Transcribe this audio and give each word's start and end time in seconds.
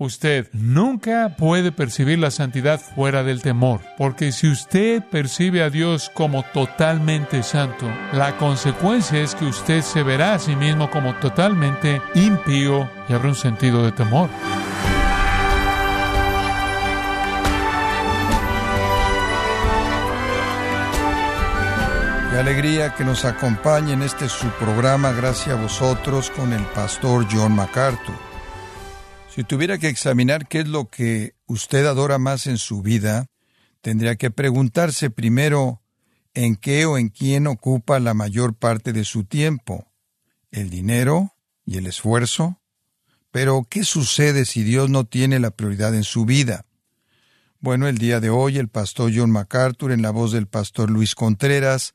Usted 0.00 0.48
nunca 0.52 1.34
puede 1.36 1.72
percibir 1.72 2.20
la 2.20 2.30
santidad 2.30 2.80
fuera 2.80 3.24
del 3.24 3.42
temor, 3.42 3.80
porque 3.96 4.30
si 4.30 4.48
usted 4.48 5.02
percibe 5.02 5.60
a 5.60 5.70
Dios 5.70 6.08
como 6.14 6.44
totalmente 6.44 7.42
santo, 7.42 7.84
la 8.12 8.36
consecuencia 8.36 9.20
es 9.20 9.34
que 9.34 9.46
usted 9.46 9.82
se 9.82 10.04
verá 10.04 10.34
a 10.34 10.38
sí 10.38 10.54
mismo 10.54 10.88
como 10.88 11.16
totalmente 11.16 12.00
impío 12.14 12.88
y 13.08 13.12
habrá 13.12 13.30
un 13.30 13.34
sentido 13.34 13.84
de 13.84 13.90
temor. 13.90 14.30
Qué 22.30 22.38
alegría 22.38 22.94
que 22.94 23.02
nos 23.02 23.24
acompañe 23.24 23.94
en 23.94 24.02
este 24.02 24.28
su 24.28 24.46
programa, 24.60 25.10
gracias 25.10 25.58
a 25.58 25.60
vosotros, 25.60 26.30
con 26.30 26.52
el 26.52 26.62
pastor 26.66 27.26
John 27.28 27.56
MacArthur. 27.56 28.27
Si 29.38 29.44
tuviera 29.44 29.78
que 29.78 29.86
examinar 29.86 30.48
qué 30.48 30.62
es 30.62 30.66
lo 30.66 30.90
que 30.90 31.36
usted 31.46 31.86
adora 31.86 32.18
más 32.18 32.48
en 32.48 32.58
su 32.58 32.82
vida, 32.82 33.26
tendría 33.82 34.16
que 34.16 34.32
preguntarse 34.32 35.10
primero 35.10 35.80
en 36.34 36.56
qué 36.56 36.86
o 36.86 36.98
en 36.98 37.08
quién 37.08 37.46
ocupa 37.46 38.00
la 38.00 38.14
mayor 38.14 38.56
parte 38.56 38.92
de 38.92 39.04
su 39.04 39.22
tiempo, 39.22 39.92
el 40.50 40.70
dinero 40.70 41.36
y 41.64 41.78
el 41.78 41.86
esfuerzo. 41.86 42.60
Pero, 43.30 43.64
¿qué 43.70 43.84
sucede 43.84 44.44
si 44.44 44.64
Dios 44.64 44.90
no 44.90 45.04
tiene 45.04 45.38
la 45.38 45.52
prioridad 45.52 45.94
en 45.94 46.02
su 46.02 46.24
vida? 46.24 46.66
Bueno, 47.60 47.86
el 47.86 47.98
día 47.98 48.18
de 48.18 48.30
hoy 48.30 48.58
el 48.58 48.66
pastor 48.66 49.12
John 49.14 49.30
MacArthur, 49.30 49.92
en 49.92 50.02
la 50.02 50.10
voz 50.10 50.32
del 50.32 50.48
pastor 50.48 50.90
Luis 50.90 51.14
Contreras, 51.14 51.94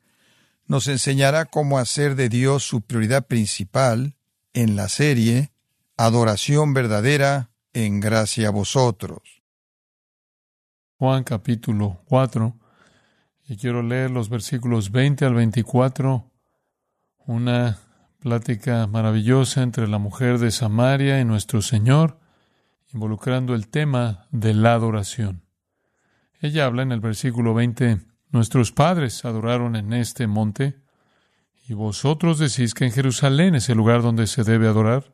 nos 0.66 0.88
enseñará 0.88 1.44
cómo 1.44 1.78
hacer 1.78 2.14
de 2.14 2.30
Dios 2.30 2.62
su 2.62 2.80
prioridad 2.80 3.26
principal 3.26 4.16
en 4.54 4.76
la 4.76 4.88
serie 4.88 5.50
Adoración 5.96 6.74
verdadera 6.74 7.52
en 7.72 8.00
gracia 8.00 8.48
a 8.48 8.50
vosotros. 8.50 9.44
Juan 10.98 11.22
capítulo 11.22 12.00
4, 12.06 12.58
y 13.46 13.56
quiero 13.56 13.80
leer 13.80 14.10
los 14.10 14.28
versículos 14.28 14.90
20 14.90 15.24
al 15.24 15.34
24, 15.34 16.32
una 17.26 17.78
plática 18.18 18.88
maravillosa 18.88 19.62
entre 19.62 19.86
la 19.86 19.98
mujer 19.98 20.38
de 20.38 20.50
Samaria 20.50 21.20
y 21.20 21.24
nuestro 21.24 21.62
Señor, 21.62 22.18
involucrando 22.92 23.54
el 23.54 23.68
tema 23.68 24.26
de 24.32 24.52
la 24.52 24.74
adoración. 24.74 25.44
Ella 26.40 26.66
habla 26.66 26.82
en 26.82 26.90
el 26.90 26.98
versículo 26.98 27.54
20, 27.54 28.00
Nuestros 28.30 28.72
padres 28.72 29.24
adoraron 29.24 29.76
en 29.76 29.92
este 29.92 30.26
monte, 30.26 30.74
y 31.68 31.74
vosotros 31.74 32.40
decís 32.40 32.74
que 32.74 32.84
en 32.84 32.90
Jerusalén 32.90 33.54
es 33.54 33.68
el 33.68 33.76
lugar 33.76 34.02
donde 34.02 34.26
se 34.26 34.42
debe 34.42 34.66
adorar. 34.66 35.13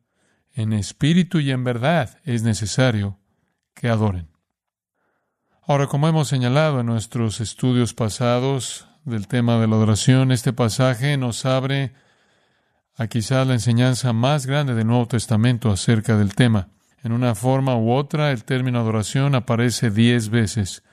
en 0.53 0.73
espíritu 0.73 1.39
y 1.39 1.51
en 1.51 1.63
verdad 1.63 2.19
es 2.23 2.43
necesario 2.43 3.17
que 3.73 3.89
adoren. 3.89 4.29
Ahora, 5.63 5.87
como 5.87 6.07
hemos 6.07 6.27
señalado 6.27 6.79
en 6.79 6.87
nuestros 6.87 7.39
estudios 7.39 7.93
pasados 7.93 8.87
del 9.05 9.27
tema 9.27 9.59
de 9.59 9.67
la 9.67 9.75
adoración, 9.75 10.31
este 10.31 10.53
pasaje 10.53 11.17
nos 11.17 11.45
abre 11.45 11.93
a 12.95 13.07
quizás 13.07 13.47
la 13.47 13.53
enseñanza 13.53 14.13
más 14.13 14.45
grande 14.45 14.75
del 14.75 14.87
Nuevo 14.87 15.07
Testamento 15.07 15.71
acerca 15.71 16.17
del 16.17 16.35
tema. 16.35 16.69
En 17.03 17.13
una 17.13 17.35
forma 17.35 17.75
u 17.75 17.91
otra, 17.91 18.31
el 18.31 18.43
término 18.43 18.79
adoración 18.79 19.33
aparece 19.33 19.89
diez 19.89 20.29
veces 20.29 20.83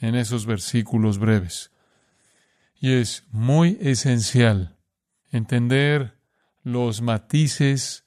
en 0.00 0.14
esos 0.14 0.46
versículos 0.46 1.18
breves. 1.18 1.70
Y 2.80 2.92
es 2.92 3.24
muy 3.30 3.78
esencial 3.80 4.76
entender 5.30 6.18
los 6.62 7.00
matices 7.00 8.03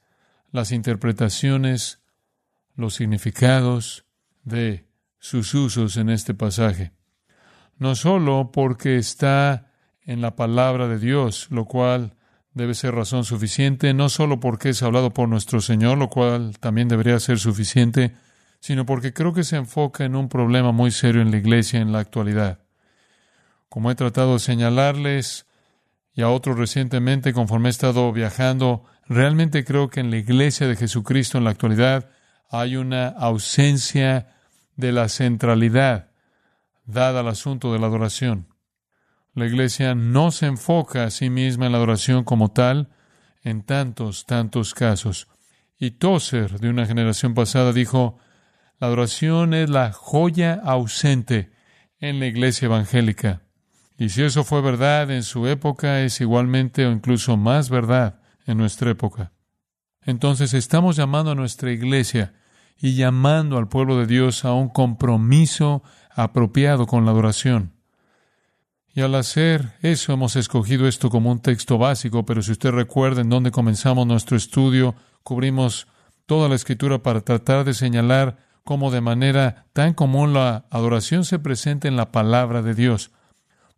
las 0.57 0.71
interpretaciones, 0.71 2.01
los 2.75 2.95
significados 2.95 4.05
de 4.43 4.87
sus 5.19 5.53
usos 5.53 5.97
en 5.97 6.09
este 6.09 6.33
pasaje. 6.33 6.93
No 7.77 7.93
solo 7.95 8.51
porque 8.51 8.97
está 8.97 9.71
en 10.01 10.19
la 10.19 10.35
palabra 10.35 10.87
de 10.87 10.97
Dios, 10.97 11.47
lo 11.51 11.65
cual 11.65 12.15
debe 12.55 12.73
ser 12.73 12.95
razón 12.95 13.23
suficiente, 13.23 13.93
no 13.93 14.09
solo 14.09 14.39
porque 14.39 14.69
es 14.69 14.81
hablado 14.81 15.13
por 15.13 15.29
nuestro 15.29 15.61
Señor, 15.61 15.99
lo 15.99 16.09
cual 16.09 16.57
también 16.59 16.87
debería 16.87 17.19
ser 17.19 17.37
suficiente, 17.37 18.15
sino 18.59 18.83
porque 18.87 19.13
creo 19.13 19.33
que 19.33 19.43
se 19.43 19.57
enfoca 19.57 20.05
en 20.05 20.15
un 20.15 20.27
problema 20.27 20.71
muy 20.71 20.89
serio 20.89 21.21
en 21.21 21.29
la 21.29 21.37
iglesia 21.37 21.79
en 21.79 21.91
la 21.91 21.99
actualidad. 21.99 22.61
Como 23.69 23.91
he 23.91 23.95
tratado 23.95 24.33
de 24.33 24.39
señalarles 24.39 25.45
y 26.15 26.23
a 26.23 26.29
otros 26.29 26.57
recientemente 26.57 27.31
conforme 27.31 27.69
he 27.69 27.71
estado 27.71 28.11
viajando 28.11 28.85
Realmente 29.09 29.63
creo 29.63 29.89
que 29.89 30.01
en 30.01 30.11
la 30.11 30.17
iglesia 30.17 30.67
de 30.67 30.75
Jesucristo 30.75 31.37
en 31.37 31.45
la 31.45 31.51
actualidad 31.51 32.09
hay 32.49 32.75
una 32.75 33.07
ausencia 33.07 34.35
de 34.75 34.91
la 34.91 35.07
centralidad 35.07 36.11
dada 36.85 37.21
al 37.21 37.27
asunto 37.29 37.71
de 37.71 37.79
la 37.79 37.87
adoración. 37.87 38.47
La 39.33 39.45
iglesia 39.45 39.95
no 39.95 40.31
se 40.31 40.47
enfoca 40.47 41.05
a 41.05 41.11
sí 41.11 41.29
misma 41.29 41.67
en 41.67 41.71
la 41.71 41.77
adoración 41.77 42.23
como 42.23 42.51
tal 42.51 42.89
en 43.43 43.63
tantos, 43.63 44.25
tantos 44.25 44.73
casos. 44.73 45.27
Y 45.79 45.91
Tozer, 45.91 46.59
de 46.59 46.69
una 46.69 46.85
generación 46.85 47.33
pasada, 47.33 47.71
dijo, 47.71 48.17
la 48.79 48.87
adoración 48.87 49.53
es 49.53 49.69
la 49.69 49.93
joya 49.93 50.59
ausente 50.63 51.51
en 51.99 52.19
la 52.19 52.25
iglesia 52.25 52.65
evangélica. 52.65 53.43
Y 53.97 54.09
si 54.09 54.23
eso 54.23 54.43
fue 54.43 54.61
verdad 54.61 55.11
en 55.11 55.23
su 55.23 55.47
época, 55.47 56.01
es 56.01 56.19
igualmente 56.19 56.85
o 56.85 56.91
incluso 56.91 57.37
más 57.37 57.69
verdad 57.69 58.19
en 58.47 58.57
nuestra 58.57 58.89
época. 58.89 59.31
Entonces 60.01 60.53
estamos 60.53 60.95
llamando 60.95 61.31
a 61.31 61.35
nuestra 61.35 61.71
iglesia 61.71 62.33
y 62.79 62.95
llamando 62.95 63.57
al 63.57 63.67
pueblo 63.67 63.97
de 63.97 64.07
Dios 64.07 64.45
a 64.45 64.53
un 64.53 64.69
compromiso 64.69 65.83
apropiado 66.09 66.87
con 66.87 67.05
la 67.05 67.11
adoración. 67.11 67.73
Y 68.93 69.01
al 69.01 69.13
hacer 69.13 69.73
eso 69.81 70.13
hemos 70.13 70.35
escogido 70.35 70.87
esto 70.87 71.09
como 71.09 71.31
un 71.31 71.39
texto 71.39 71.77
básico, 71.77 72.25
pero 72.25 72.41
si 72.41 72.51
usted 72.51 72.71
recuerda 72.71 73.21
en 73.21 73.29
dónde 73.29 73.51
comenzamos 73.51 74.07
nuestro 74.07 74.35
estudio, 74.35 74.95
cubrimos 75.21 75.87
toda 76.25 76.49
la 76.49 76.55
escritura 76.55 77.03
para 77.03 77.21
tratar 77.21 77.63
de 77.63 77.75
señalar 77.75 78.37
cómo 78.63 78.89
de 78.89 79.01
manera 79.01 79.67
tan 79.73 79.93
común 79.93 80.33
la 80.33 80.65
adoración 80.71 81.25
se 81.25 81.37
presenta 81.37 81.87
en 81.87 81.95
la 81.95 82.11
palabra 82.11 82.61
de 82.61 82.73
Dios. 82.73 83.11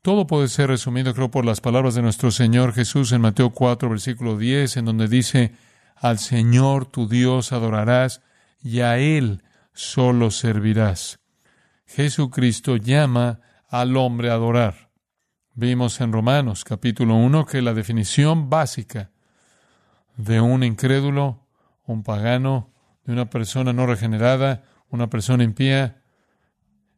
Todo 0.02 0.28
puede 0.28 0.48
ser 0.48 0.70
resumido, 0.70 1.14
creo, 1.14 1.30
por 1.30 1.46
las 1.46 1.60
palabras 1.60 1.94
de 1.94 2.02
nuestro 2.02 2.32
Señor 2.32 2.74
Jesús 2.74 3.12
en 3.12 3.20
Mateo 3.20 3.50
4, 3.50 3.90
versículo 3.90 4.38
10, 4.38 4.78
en 4.78 4.86
donde 4.86 5.10
dice, 5.10 5.54
al 5.98 6.20
Señor 6.20 6.86
tu 6.86 7.10
Dios 7.10 7.52
adorarás 7.52 8.22
y 8.62 8.80
a 8.80 8.98
Él 8.98 9.44
solo 9.74 10.32
servirás. 10.32 11.20
Jesucristo 11.86 12.78
llama 12.78 13.42
al 13.68 13.98
hombre 13.98 14.30
a 14.30 14.36
adorar. 14.36 14.90
Vimos 15.54 16.00
en 16.00 16.14
Romanos 16.14 16.64
capítulo 16.64 17.16
1 17.16 17.46
que 17.46 17.62
la 17.62 17.74
definición 17.74 18.50
básica 18.50 19.12
de 20.16 20.40
un 20.40 20.64
incrédulo, 20.64 21.46
un 21.86 22.04
pagano, 22.04 22.72
de 23.04 23.12
una 23.12 23.30
persona 23.30 23.74
no 23.74 23.86
regenerada, 23.86 24.64
una 24.90 25.10
persona 25.10 25.44
impía, 25.44 26.02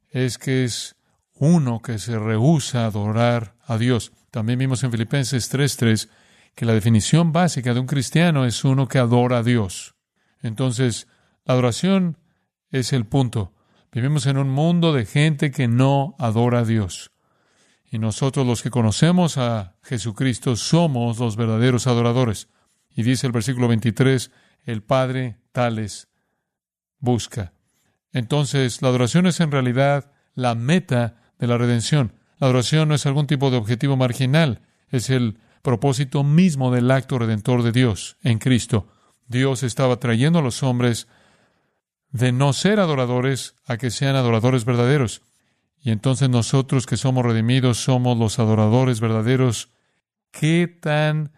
es 0.09 0.37
que 0.37 0.65
es 0.65 0.95
uno 1.41 1.81
que 1.81 1.97
se 1.97 2.19
rehúsa 2.19 2.83
a 2.83 2.85
adorar 2.85 3.55
a 3.65 3.79
Dios. 3.79 4.11
También 4.29 4.59
vimos 4.59 4.83
en 4.83 4.91
Filipenses 4.91 5.49
3:3 5.49 6.07
que 6.53 6.67
la 6.67 6.73
definición 6.73 7.31
básica 7.31 7.73
de 7.73 7.79
un 7.79 7.87
cristiano 7.87 8.45
es 8.45 8.63
uno 8.63 8.87
que 8.87 8.99
adora 8.99 9.39
a 9.39 9.43
Dios. 9.43 9.95
Entonces, 10.43 11.07
la 11.43 11.55
adoración 11.55 12.19
es 12.69 12.93
el 12.93 13.07
punto. 13.07 13.55
Vivimos 13.91 14.27
en 14.27 14.37
un 14.37 14.51
mundo 14.51 14.93
de 14.93 15.07
gente 15.07 15.49
que 15.49 15.67
no 15.67 16.15
adora 16.19 16.59
a 16.59 16.63
Dios. 16.63 17.11
Y 17.89 17.97
nosotros 17.97 18.45
los 18.45 18.61
que 18.61 18.69
conocemos 18.69 19.39
a 19.39 19.77
Jesucristo 19.81 20.55
somos 20.55 21.17
los 21.17 21.37
verdaderos 21.37 21.87
adoradores. 21.87 22.49
Y 22.91 23.01
dice 23.01 23.25
el 23.25 23.33
versículo 23.33 23.67
23, 23.67 24.29
el 24.65 24.83
Padre 24.83 25.39
tales 25.51 26.07
busca. 26.99 27.53
Entonces, 28.13 28.83
la 28.83 28.89
adoración 28.89 29.25
es 29.25 29.39
en 29.39 29.49
realidad 29.49 30.11
la 30.35 30.53
meta 30.53 31.20
de 31.41 31.47
la 31.47 31.57
redención. 31.57 32.13
La 32.39 32.47
adoración 32.47 32.87
no 32.87 32.95
es 32.95 33.05
algún 33.05 33.27
tipo 33.27 33.51
de 33.51 33.57
objetivo 33.57 33.97
marginal, 33.97 34.61
es 34.89 35.09
el 35.09 35.39
propósito 35.61 36.23
mismo 36.23 36.71
del 36.71 36.89
acto 36.89 37.19
redentor 37.19 37.63
de 37.63 37.73
Dios 37.73 38.15
en 38.23 38.39
Cristo. 38.39 38.87
Dios 39.27 39.63
estaba 39.63 39.99
trayendo 39.99 40.39
a 40.39 40.41
los 40.41 40.63
hombres 40.63 41.07
de 42.11 42.31
no 42.31 42.53
ser 42.53 42.79
adoradores 42.79 43.55
a 43.65 43.77
que 43.77 43.89
sean 43.89 44.15
adoradores 44.15 44.65
verdaderos. 44.65 45.23
Y 45.83 45.91
entonces 45.91 46.29
nosotros 46.29 46.85
que 46.85 46.97
somos 46.97 47.25
redimidos 47.25 47.83
somos 47.83 48.17
los 48.17 48.37
adoradores 48.37 48.99
verdaderos. 48.99 49.69
¿Qué 50.29 50.67
tan 50.67 51.31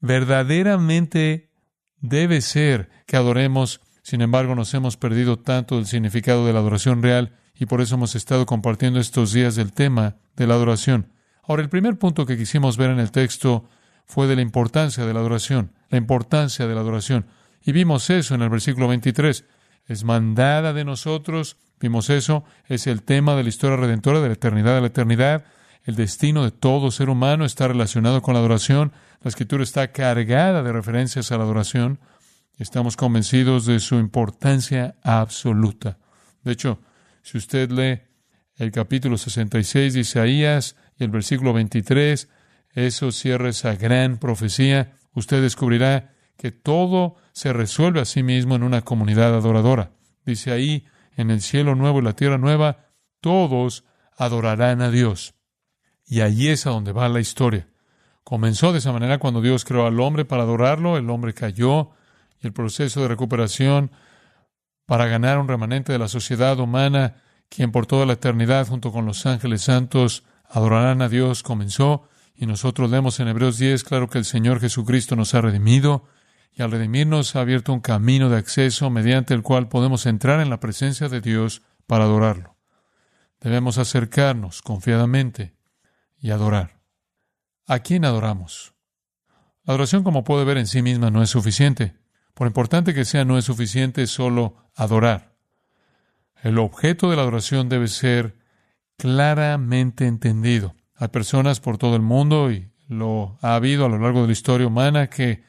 verdaderamente 0.00 1.50
debe 1.96 2.42
ser 2.42 2.90
que 3.06 3.16
adoremos? 3.16 3.80
Sin 4.02 4.20
embargo, 4.20 4.54
nos 4.54 4.74
hemos 4.74 4.96
perdido 4.96 5.38
tanto 5.38 5.76
del 5.76 5.86
significado 5.86 6.46
de 6.46 6.52
la 6.52 6.58
adoración 6.58 7.02
real 7.02 7.37
y 7.58 7.66
por 7.66 7.80
eso 7.80 7.96
hemos 7.96 8.14
estado 8.14 8.46
compartiendo 8.46 9.00
estos 9.00 9.32
días 9.32 9.56
del 9.56 9.72
tema 9.72 10.16
de 10.36 10.46
la 10.46 10.54
adoración. 10.54 11.12
Ahora, 11.42 11.62
el 11.62 11.68
primer 11.68 11.98
punto 11.98 12.26
que 12.26 12.36
quisimos 12.36 12.76
ver 12.76 12.90
en 12.90 13.00
el 13.00 13.10
texto 13.10 13.68
fue 14.06 14.26
de 14.26 14.36
la 14.36 14.42
importancia 14.42 15.04
de 15.04 15.12
la 15.12 15.20
adoración, 15.20 15.72
la 15.90 15.98
importancia 15.98 16.66
de 16.66 16.74
la 16.74 16.80
adoración. 16.80 17.26
Y 17.64 17.72
vimos 17.72 18.10
eso 18.10 18.34
en 18.34 18.42
el 18.42 18.48
versículo 18.48 18.88
23 18.88 19.44
es 19.86 20.04
mandada 20.04 20.72
de 20.72 20.84
nosotros. 20.84 21.56
Vimos 21.80 22.10
eso, 22.10 22.44
es 22.66 22.86
el 22.86 23.02
tema 23.02 23.34
de 23.34 23.42
la 23.42 23.48
historia 23.48 23.76
redentora 23.76 24.20
de 24.20 24.28
la 24.28 24.34
eternidad 24.34 24.74
de 24.74 24.80
la 24.82 24.86
eternidad. 24.86 25.44
El 25.84 25.96
destino 25.96 26.44
de 26.44 26.50
todo 26.50 26.90
ser 26.90 27.08
humano 27.08 27.44
está 27.44 27.66
relacionado 27.66 28.22
con 28.22 28.34
la 28.34 28.40
adoración. 28.40 28.92
La 29.22 29.30
escritura 29.30 29.62
está 29.62 29.90
cargada 29.90 30.62
de 30.62 30.72
referencias 30.72 31.32
a 31.32 31.38
la 31.38 31.44
adoración. 31.44 31.98
Estamos 32.58 32.96
convencidos 32.96 33.64
de 33.64 33.80
su 33.80 33.96
importancia 33.96 34.96
absoluta. 35.02 35.98
De 36.44 36.52
hecho, 36.52 36.80
si 37.30 37.36
usted 37.36 37.70
lee 37.70 38.00
el 38.56 38.72
capítulo 38.72 39.18
66 39.18 39.92
de 39.92 40.00
Isaías 40.00 40.76
y 40.98 41.04
el 41.04 41.10
versículo 41.10 41.52
23, 41.52 42.26
eso 42.72 43.12
cierra 43.12 43.50
esa 43.50 43.74
gran 43.76 44.16
profecía. 44.16 44.96
Usted 45.12 45.42
descubrirá 45.42 46.14
que 46.38 46.52
todo 46.52 47.16
se 47.32 47.52
resuelve 47.52 48.00
a 48.00 48.06
sí 48.06 48.22
mismo 48.22 48.56
en 48.56 48.62
una 48.62 48.80
comunidad 48.80 49.34
adoradora. 49.34 49.90
Dice 50.24 50.52
ahí, 50.52 50.86
en 51.18 51.30
el 51.30 51.42
cielo 51.42 51.74
nuevo 51.74 51.98
y 51.98 52.02
la 52.02 52.16
tierra 52.16 52.38
nueva, 52.38 52.86
todos 53.20 53.84
adorarán 54.16 54.80
a 54.80 54.90
Dios. 54.90 55.34
Y 56.06 56.22
allí 56.22 56.48
es 56.48 56.66
a 56.66 56.70
donde 56.70 56.92
va 56.92 57.10
la 57.10 57.20
historia. 57.20 57.68
Comenzó 58.24 58.72
de 58.72 58.78
esa 58.78 58.92
manera 58.92 59.18
cuando 59.18 59.42
Dios 59.42 59.66
creó 59.66 59.86
al 59.86 60.00
hombre 60.00 60.24
para 60.24 60.44
adorarlo, 60.44 60.96
el 60.96 61.10
hombre 61.10 61.34
cayó 61.34 61.90
y 62.40 62.46
el 62.46 62.54
proceso 62.54 63.02
de 63.02 63.08
recuperación 63.08 63.90
para 64.88 65.06
ganar 65.06 65.38
un 65.38 65.48
remanente 65.48 65.92
de 65.92 65.98
la 65.98 66.08
sociedad 66.08 66.58
humana, 66.58 67.16
quien 67.50 67.72
por 67.72 67.84
toda 67.84 68.06
la 68.06 68.14
eternidad 68.14 68.66
junto 68.68 68.90
con 68.90 69.04
los 69.04 69.26
ángeles 69.26 69.60
santos 69.60 70.24
adorarán 70.48 71.02
a 71.02 71.10
Dios, 71.10 71.42
comenzó. 71.42 72.08
Y 72.34 72.46
nosotros 72.46 72.90
leemos 72.90 73.20
en 73.20 73.28
Hebreos 73.28 73.58
10, 73.58 73.84
claro 73.84 74.08
que 74.08 74.16
el 74.16 74.24
Señor 74.24 74.60
Jesucristo 74.60 75.14
nos 75.14 75.34
ha 75.34 75.42
redimido 75.42 76.06
y 76.54 76.62
al 76.62 76.70
redimirnos 76.70 77.36
ha 77.36 77.42
abierto 77.42 77.74
un 77.74 77.80
camino 77.80 78.30
de 78.30 78.38
acceso 78.38 78.88
mediante 78.88 79.34
el 79.34 79.42
cual 79.42 79.68
podemos 79.68 80.06
entrar 80.06 80.40
en 80.40 80.48
la 80.48 80.58
presencia 80.58 81.10
de 81.10 81.20
Dios 81.20 81.60
para 81.86 82.04
adorarlo. 82.04 82.56
Debemos 83.42 83.76
acercarnos 83.76 84.62
confiadamente 84.62 85.54
y 86.18 86.30
adorar. 86.30 86.80
¿A 87.66 87.80
quién 87.80 88.06
adoramos? 88.06 88.72
La 89.64 89.74
adoración, 89.74 90.02
como 90.02 90.24
puede 90.24 90.46
ver 90.46 90.56
en 90.56 90.66
sí 90.66 90.80
misma, 90.80 91.10
no 91.10 91.22
es 91.22 91.28
suficiente. 91.28 91.94
Por 92.38 92.46
importante 92.46 92.94
que 92.94 93.04
sea, 93.04 93.24
no 93.24 93.36
es 93.36 93.46
suficiente 93.46 94.06
solo 94.06 94.54
adorar. 94.76 95.34
El 96.40 96.58
objeto 96.58 97.10
de 97.10 97.16
la 97.16 97.22
adoración 97.22 97.68
debe 97.68 97.88
ser 97.88 98.38
claramente 98.96 100.06
entendido. 100.06 100.76
Hay 100.94 101.08
personas 101.08 101.58
por 101.58 101.78
todo 101.78 101.96
el 101.96 102.02
mundo, 102.02 102.52
y 102.52 102.70
lo 102.86 103.38
ha 103.42 103.56
habido 103.56 103.86
a 103.86 103.88
lo 103.88 103.98
largo 103.98 104.20
de 104.20 104.28
la 104.28 104.34
historia 104.34 104.68
humana, 104.68 105.10
que 105.10 105.42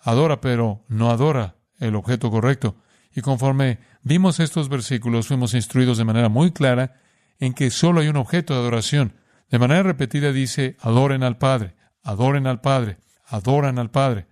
adora, 0.00 0.40
pero 0.40 0.82
no 0.88 1.10
adora 1.10 1.56
el 1.78 1.94
objeto 1.94 2.30
correcto. 2.30 2.76
Y 3.14 3.20
conforme 3.20 3.78
vimos 4.02 4.40
estos 4.40 4.70
versículos, 4.70 5.26
fuimos 5.26 5.52
instruidos 5.52 5.98
de 5.98 6.04
manera 6.06 6.30
muy 6.30 6.52
clara 6.52 6.94
en 7.38 7.52
que 7.52 7.68
solo 7.68 8.00
hay 8.00 8.08
un 8.08 8.16
objeto 8.16 8.54
de 8.54 8.60
adoración. 8.60 9.12
De 9.50 9.58
manera 9.58 9.82
repetida 9.82 10.32
dice, 10.32 10.78
adoren 10.80 11.22
al 11.22 11.36
Padre, 11.36 11.74
adoren 12.02 12.46
al 12.46 12.62
Padre, 12.62 12.96
adoran 13.26 13.78
al 13.78 13.90
Padre, 13.90 14.26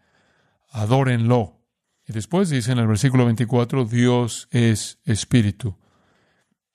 adórenlo. 0.71 1.58
Y 2.09 2.15
después 2.15 2.49
dice 2.49 2.73
en 2.73 2.79
el 2.79 2.87
versículo 2.87 3.27
24, 3.27 3.85
Dios 3.85 4.49
es 4.51 4.99
espíritu. 5.05 5.77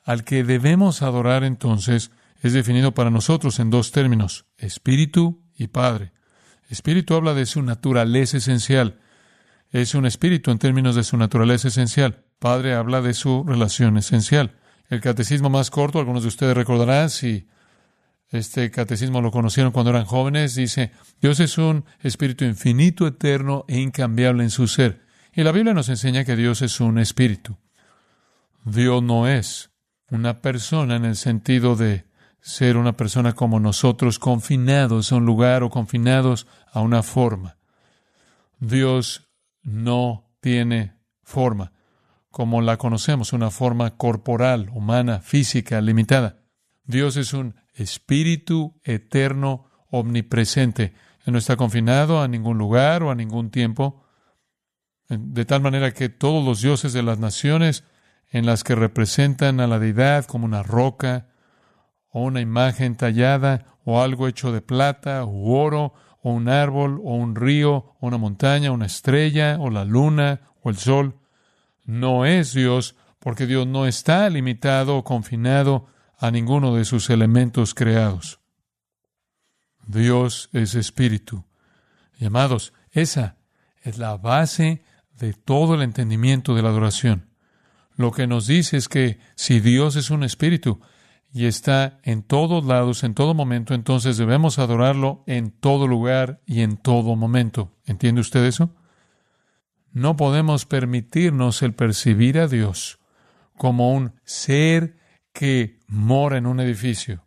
Al 0.03 0.24
que 0.24 0.44
debemos 0.44 1.01
adorar 1.01 1.44
entonces 1.44 2.12
es 2.41 2.53
definido 2.53 2.94
para 2.94 3.09
nosotros 3.09 3.59
en 3.59 3.71
dos 3.71 3.91
términos, 3.91 4.45
espíritu 4.57 5.41
y 5.56 5.68
Padre. 5.68 6.12
Espíritu 6.69 7.15
habla 7.15 7.33
de 7.33 7.47
su 7.47 7.63
naturaleza 7.63 8.38
esencial. 8.38 9.00
Es 9.71 9.95
un 9.95 10.06
espíritu 10.06 10.51
en 10.51 10.59
términos 10.59 10.95
de 10.95 11.03
su 11.03 11.18
naturaleza 11.18 11.69
esencial. 11.69 12.25
Padre 12.38 12.75
habla 12.75 13.01
de 13.01 13.15
su 13.15 13.44
relación 13.44 13.97
esencial. 13.97 14.57
El 14.88 15.01
catecismo 15.01 15.50
más 15.50 15.71
corto, 15.71 15.97
algunos 15.97 16.21
de 16.21 16.27
ustedes 16.27 16.56
recordarán 16.56 17.09
si 17.09 17.47
este 18.29 18.69
catecismo 18.69 19.21
lo 19.21 19.31
conocieron 19.31 19.71
cuando 19.71 19.91
eran 19.91 20.06
jóvenes, 20.06 20.53
dice, 20.53 20.91
Dios 21.21 21.39
es 21.39 21.57
un 21.57 21.86
espíritu 22.01 22.45
infinito, 22.45 23.07
eterno 23.07 23.65
e 23.68 23.79
incambiable 23.79 24.44
en 24.44 24.50
su 24.51 24.68
ser. 24.68 25.02
Y 25.35 25.44
la 25.44 25.51
Biblia 25.51 25.74
nos 25.74 25.89
enseña 25.89 26.25
que 26.25 26.35
Dios 26.35 26.62
es 26.62 26.80
un 26.80 27.00
espíritu. 27.00 27.57
Dios 28.65 29.01
no 29.01 29.27
es 29.27 29.71
una 30.09 30.41
persona 30.41 30.95
en 30.95 31.06
el 31.06 31.15
sentido 31.15 31.75
de 31.75 32.06
ser 32.39 32.77
una 32.77 32.94
persona 32.94 33.33
como 33.33 33.59
nosotros, 33.59 34.19
confinados 34.19 35.12
a 35.12 35.15
un 35.15 35.25
lugar 35.25 35.63
o 35.63 35.71
confinados 35.71 36.45
a 36.71 36.81
una 36.81 37.01
forma. 37.01 37.57
Dios 38.59 39.30
no 39.63 40.30
tiene 40.39 40.94
forma 41.24 41.71
como 42.29 42.62
la 42.62 42.77
conocemos, 42.77 43.33
una 43.33 43.50
forma 43.50 43.95
corporal, 43.95 44.69
humana, 44.74 45.19
física, 45.19 45.81
limitada. 45.81 46.44
Dios 46.83 47.15
es 47.18 47.33
un 47.33 47.56
espíritu 47.74 48.79
eterno, 48.83 49.65
omnipresente. 49.89 50.94
Él 51.25 51.33
no 51.33 51.39
está 51.39 51.56
confinado 51.56 52.21
a 52.21 52.27
ningún 52.27 52.57
lugar 52.57 53.03
o 53.03 53.12
a 53.12 53.15
ningún 53.15 53.51
tiempo, 53.51 54.02
de 55.19 55.45
tal 55.45 55.62
manera 55.62 55.94
que 55.94 56.10
todos 56.10 56.44
los 56.45 56.62
dioses 56.62 56.94
de 56.94 57.04
las 57.04 57.19
naciones 57.19 57.83
en 58.31 58.45
las 58.45 58.63
que 58.63 58.75
representan 58.75 59.60
a 59.60 59.68
la 59.68 59.80
deidad 59.80 60.25
como 60.25 60.45
una 60.45 60.63
roca, 60.63 61.27
o 62.10 62.21
una 62.24 62.42
imagen 62.42 62.95
tallada, 62.95 63.77
o 63.86 64.01
algo 64.01 64.27
hecho 64.27 64.51
de 64.51 64.62
plata, 64.62 65.25
u 65.25 65.54
oro, 65.54 65.94
o 66.21 66.31
un 66.31 66.48
árbol, 66.48 67.01
o 67.04 67.15
un 67.15 67.36
río, 67.36 67.95
o 68.00 68.07
una 68.07 68.18
montaña, 68.18 68.71
una 68.71 68.86
estrella, 68.86 69.57
o 69.60 69.69
la 69.69 69.83
luna, 69.83 70.42
o 70.62 70.69
el 70.69 70.77
sol. 70.77 71.19
No 71.86 72.25
es 72.25 72.54
Dios, 72.54 72.95
porque 73.19 73.45
Dios 73.45 73.68
no 73.68 73.86
está 73.86 74.30
limitado 74.30 74.98
o 74.98 75.03
confinado 75.03 75.88
a 76.17 76.32
ninguno 76.32 76.75
de 76.75 76.86
sus 76.86 77.10
elementos 77.10 77.74
creados. 77.74 78.39
Dios 79.86 80.50
es 80.53 80.75
espíritu. 80.75 81.46
Y 82.17 82.25
amados, 82.25 82.74
esa 82.91 83.38
es 83.82 83.98
la 83.98 84.17
base 84.17 84.84
de 85.17 85.34
todo 85.34 85.75
el 85.75 85.82
entendimiento 85.82 86.55
de 86.55 86.62
la 86.62 86.70
adoración. 86.70 87.29
Lo 87.96 88.12
que 88.12 88.27
nos 88.27 88.48
dice 88.48 88.77
es 88.77 88.89
que 88.89 89.20
si 89.36 89.60
Dios 89.60 89.96
es 89.96 90.10
un 90.10 90.24
espíritu, 90.24 90.79
y 91.34 91.48
está 91.48 92.00
en 92.03 92.22
todos 92.22 92.63
lados, 92.63 93.03
en 93.03 93.15
todo 93.15 93.34
momento, 93.34 93.74
entonces 93.74 94.17
debemos 94.17 94.60
adorarlo 94.60 95.24
en 95.25 95.50
todo 95.50 95.88
lugar 95.88 96.41
y 96.46 96.62
en 96.62 96.77
todo 96.77 97.15
momento. 97.15 97.75
¿Entiende 97.86 98.22
usted 98.22 98.46
eso? 98.46 98.75
No 99.91 100.15
podemos 100.15 100.67
permitirnos 100.67 101.63
el 101.63 101.74
percibir 101.74 102.38
a 102.38 102.48
Dios 102.48 103.00
como 103.58 103.93
un 103.93 104.13
ser 104.24 104.96
que 105.34 105.79
mora 105.88 106.38
en 106.38 106.46
un 106.46 106.60
edificio, 106.60 107.25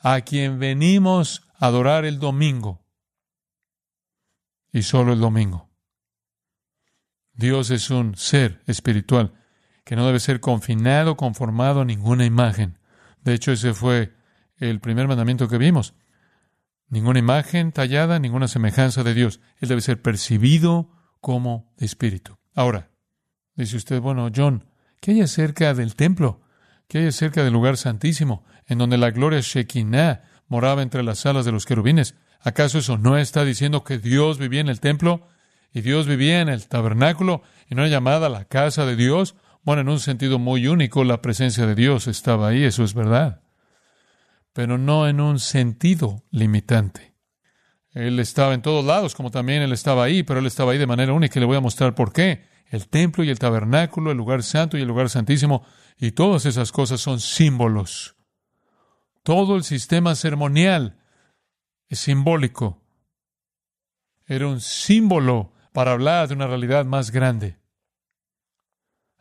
a 0.00 0.20
quien 0.20 0.60
venimos 0.60 1.48
a 1.58 1.66
adorar 1.66 2.04
el 2.04 2.20
domingo 2.20 2.86
y 4.72 4.82
solo 4.82 5.12
el 5.12 5.20
domingo. 5.20 5.73
Dios 7.34 7.70
es 7.70 7.90
un 7.90 8.16
ser 8.16 8.62
espiritual 8.66 9.34
que 9.84 9.96
no 9.96 10.06
debe 10.06 10.20
ser 10.20 10.40
confinado, 10.40 11.16
conformado 11.16 11.82
a 11.82 11.84
ninguna 11.84 12.24
imagen. 12.24 12.78
De 13.22 13.34
hecho, 13.34 13.52
ese 13.52 13.74
fue 13.74 14.14
el 14.56 14.80
primer 14.80 15.08
mandamiento 15.08 15.48
que 15.48 15.58
vimos. 15.58 15.94
Ninguna 16.88 17.18
imagen 17.18 17.72
tallada, 17.72 18.18
ninguna 18.18 18.48
semejanza 18.48 19.02
de 19.02 19.14
Dios. 19.14 19.40
Él 19.58 19.68
debe 19.68 19.80
ser 19.80 20.00
percibido 20.00 20.90
como 21.20 21.74
espíritu. 21.78 22.38
Ahora, 22.54 22.90
dice 23.56 23.76
usted, 23.76 24.00
bueno, 24.00 24.30
John, 24.34 24.64
¿qué 25.00 25.12
hay 25.12 25.20
acerca 25.20 25.74
del 25.74 25.96
templo? 25.96 26.42
¿Qué 26.88 26.98
hay 26.98 27.06
acerca 27.06 27.42
del 27.42 27.52
lugar 27.52 27.76
santísimo, 27.76 28.44
en 28.66 28.78
donde 28.78 28.98
la 28.98 29.10
gloria 29.10 29.40
Shekinah 29.40 30.22
moraba 30.48 30.82
entre 30.82 31.02
las 31.02 31.26
alas 31.26 31.44
de 31.44 31.52
los 31.52 31.66
querubines? 31.66 32.14
¿Acaso 32.40 32.78
eso 32.78 32.98
no 32.98 33.16
está 33.18 33.44
diciendo 33.44 33.84
que 33.84 33.98
Dios 33.98 34.38
vivía 34.38 34.60
en 34.60 34.68
el 34.68 34.80
templo 34.80 35.26
y 35.74 35.80
Dios 35.80 36.06
vivía 36.06 36.40
en 36.40 36.48
el 36.48 36.68
tabernáculo 36.68 37.42
y 37.68 37.74
no 37.74 37.86
llamada 37.86 38.28
la 38.28 38.44
casa 38.44 38.86
de 38.86 38.94
Dios? 38.94 39.34
Bueno, 39.64 39.82
en 39.82 39.88
un 39.88 39.98
sentido 39.98 40.38
muy 40.38 40.68
único, 40.68 41.02
la 41.02 41.20
presencia 41.20 41.66
de 41.66 41.74
Dios 41.74 42.06
estaba 42.06 42.48
ahí, 42.48 42.62
eso 42.62 42.84
es 42.84 42.94
verdad, 42.94 43.42
pero 44.52 44.78
no 44.78 45.08
en 45.08 45.20
un 45.20 45.40
sentido 45.40 46.22
limitante. 46.30 47.14
Él 47.90 48.20
estaba 48.20 48.54
en 48.54 48.62
todos 48.62 48.84
lados, 48.84 49.14
como 49.16 49.32
también 49.32 49.62
Él 49.62 49.72
estaba 49.72 50.04
ahí, 50.04 50.22
pero 50.22 50.38
Él 50.38 50.46
estaba 50.46 50.72
ahí 50.72 50.78
de 50.78 50.86
manera 50.86 51.12
única 51.12 51.38
y 51.38 51.40
le 51.40 51.46
voy 51.46 51.56
a 51.56 51.60
mostrar 51.60 51.94
por 51.94 52.12
qué. 52.12 52.52
el 52.70 52.88
templo 52.88 53.22
y 53.22 53.30
el 53.30 53.38
tabernáculo, 53.38 54.10
el 54.10 54.16
lugar 54.16 54.42
santo 54.42 54.76
y 54.76 54.80
el 54.80 54.88
lugar 54.88 55.08
santísimo, 55.08 55.64
y 55.96 56.12
todas 56.12 56.46
esas 56.46 56.72
cosas 56.72 57.00
son 57.00 57.20
símbolos. 57.20 58.16
Todo 59.22 59.56
el 59.56 59.64
sistema 59.64 60.14
ceremonial 60.14 60.98
es 61.88 62.00
simbólico. 62.00 62.82
Era 64.26 64.48
un 64.48 64.60
símbolo 64.60 65.53
para 65.74 65.90
hablar 65.90 66.28
de 66.28 66.34
una 66.34 66.46
realidad 66.46 66.84
más 66.84 67.10
grande. 67.10 67.58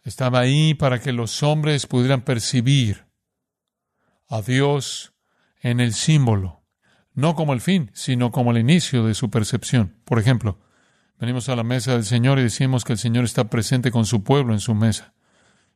Estaba 0.04 0.40
ahí 0.40 0.76
para 0.76 1.00
que 1.02 1.12
los 1.12 1.42
hombres 1.42 1.88
pudieran 1.88 2.22
percibir 2.22 3.08
a 4.30 4.44
Dios 4.44 5.16
en 5.62 5.80
el 5.80 5.96
símbolo, 5.96 6.62
no 7.16 7.34
como 7.34 7.54
el 7.54 7.62
fin, 7.62 7.90
sino 7.96 8.32
como 8.32 8.52
el 8.52 8.60
inicio 8.60 9.04
de 9.04 9.16
su 9.16 9.32
percepción. 9.32 9.98
Por 10.06 10.20
ejemplo, 10.20 10.60
venimos 11.18 11.50
a 11.50 11.56
la 11.56 11.64
mesa 11.64 11.94
del 11.94 12.06
Señor 12.06 12.38
y 12.38 12.44
decimos 12.44 12.84
que 12.84 12.94
el 12.94 13.00
Señor 13.00 13.26
está 13.26 13.50
presente 13.50 13.90
con 13.90 14.06
su 14.06 14.24
pueblo 14.24 14.54
en 14.54 14.60
su 14.60 14.76
mesa. 14.76 15.16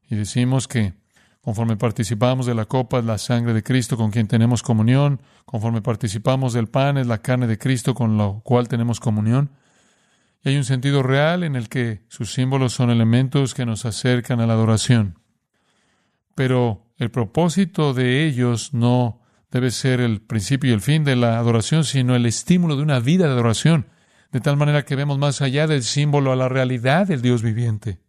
Y 0.07 0.15
decimos 0.15 0.67
que 0.67 0.93
conforme 1.41 1.75
participamos 1.75 2.45
de 2.45 2.53
la 2.53 2.65
copa 2.65 2.99
es 2.99 3.05
la 3.05 3.17
sangre 3.17 3.53
de 3.53 3.63
Cristo 3.63 3.97
con 3.97 4.11
quien 4.11 4.27
tenemos 4.27 4.61
comunión, 4.61 5.23
conforme 5.45 5.81
participamos 5.81 6.53
del 6.53 6.67
pan 6.67 6.99
es 6.99 7.07
la 7.07 7.23
carne 7.23 7.47
de 7.47 7.57
Cristo 7.57 7.95
con 7.95 8.15
lo 8.15 8.41
cual 8.43 8.67
tenemos 8.67 8.99
comunión. 8.99 9.56
Hay 10.47 10.55
un 10.55 10.63
sentido 10.63 11.03
real 11.03 11.43
en 11.43 11.57
el 11.57 11.67
que 11.67 12.05
sus 12.07 12.31
símbolos 12.31 12.71
son 12.71 12.89
elementos 12.89 13.53
que 13.53 13.65
nos 13.65 13.83
acercan 13.83 14.39
a 14.39 14.47
la 14.47 14.53
adoración. 14.53 15.19
Pero 16.35 16.89
el 16.95 17.11
propósito 17.11 17.93
de 17.93 18.25
ellos 18.25 18.73
no 18.73 19.19
debe 19.51 19.71
ser 19.71 19.99
el 19.99 20.21
principio 20.21 20.69
y 20.69 20.73
el 20.73 20.79
fin 20.79 21.03
de 21.03 21.17
la 21.17 21.37
adoración, 21.37 21.83
sino 21.83 22.15
el 22.15 22.25
estímulo 22.25 22.77
de 22.77 22.83
una 22.83 23.01
vida 23.01 23.25
de 23.25 23.33
adoración, 23.33 23.89
de 24.31 24.39
tal 24.39 24.55
manera 24.55 24.85
que 24.85 24.95
vemos 24.95 25.17
más 25.17 25.41
allá 25.41 25.67
del 25.67 25.83
símbolo 25.83 26.31
a 26.31 26.37
la 26.37 26.47
realidad 26.47 27.07
del 27.07 27.21
Dios 27.21 27.43
viviente. 27.43 27.99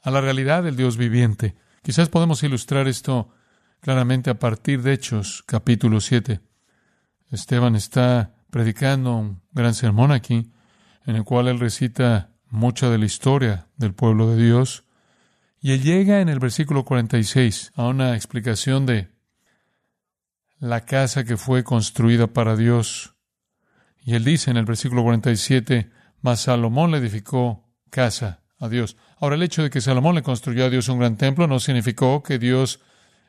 A 0.00 0.10
la 0.10 0.22
realidad 0.22 0.62
del 0.62 0.76
Dios 0.76 0.96
viviente. 0.96 1.56
Quizás 1.82 2.08
podemos 2.08 2.42
ilustrar 2.42 2.88
esto 2.88 3.28
claramente 3.80 4.30
a 4.30 4.38
partir 4.38 4.80
de 4.80 4.94
Hechos, 4.94 5.44
capítulo 5.46 6.00
7. 6.00 6.40
Esteban 7.30 7.76
está 7.76 8.34
predicando 8.48 9.14
un 9.14 9.42
gran 9.52 9.74
sermón 9.74 10.10
aquí, 10.10 10.53
en 11.06 11.16
el 11.16 11.24
cual 11.24 11.48
él 11.48 11.60
recita 11.60 12.30
mucha 12.48 12.88
de 12.88 12.98
la 12.98 13.04
historia 13.04 13.66
del 13.76 13.94
pueblo 13.94 14.30
de 14.30 14.42
Dios. 14.42 14.84
Y 15.60 15.72
él 15.72 15.82
llega 15.82 16.20
en 16.20 16.28
el 16.28 16.38
versículo 16.38 16.84
46 16.84 17.72
a 17.74 17.86
una 17.86 18.14
explicación 18.14 18.86
de 18.86 19.08
la 20.58 20.84
casa 20.84 21.24
que 21.24 21.36
fue 21.36 21.64
construida 21.64 22.28
para 22.28 22.56
Dios. 22.56 23.14
Y 24.04 24.14
él 24.14 24.24
dice 24.24 24.50
en 24.50 24.56
el 24.56 24.64
versículo 24.64 25.02
47, 25.02 25.90
mas 26.20 26.40
Salomón 26.40 26.90
le 26.90 26.98
edificó 26.98 27.68
casa 27.90 28.42
a 28.58 28.68
Dios. 28.68 28.96
Ahora, 29.18 29.36
el 29.36 29.42
hecho 29.42 29.62
de 29.62 29.70
que 29.70 29.80
Salomón 29.80 30.14
le 30.14 30.22
construyó 30.22 30.66
a 30.66 30.70
Dios 30.70 30.88
un 30.88 30.98
gran 30.98 31.16
templo 31.16 31.46
no 31.46 31.58
significó 31.60 32.22
que 32.22 32.38
Dios 32.38 32.80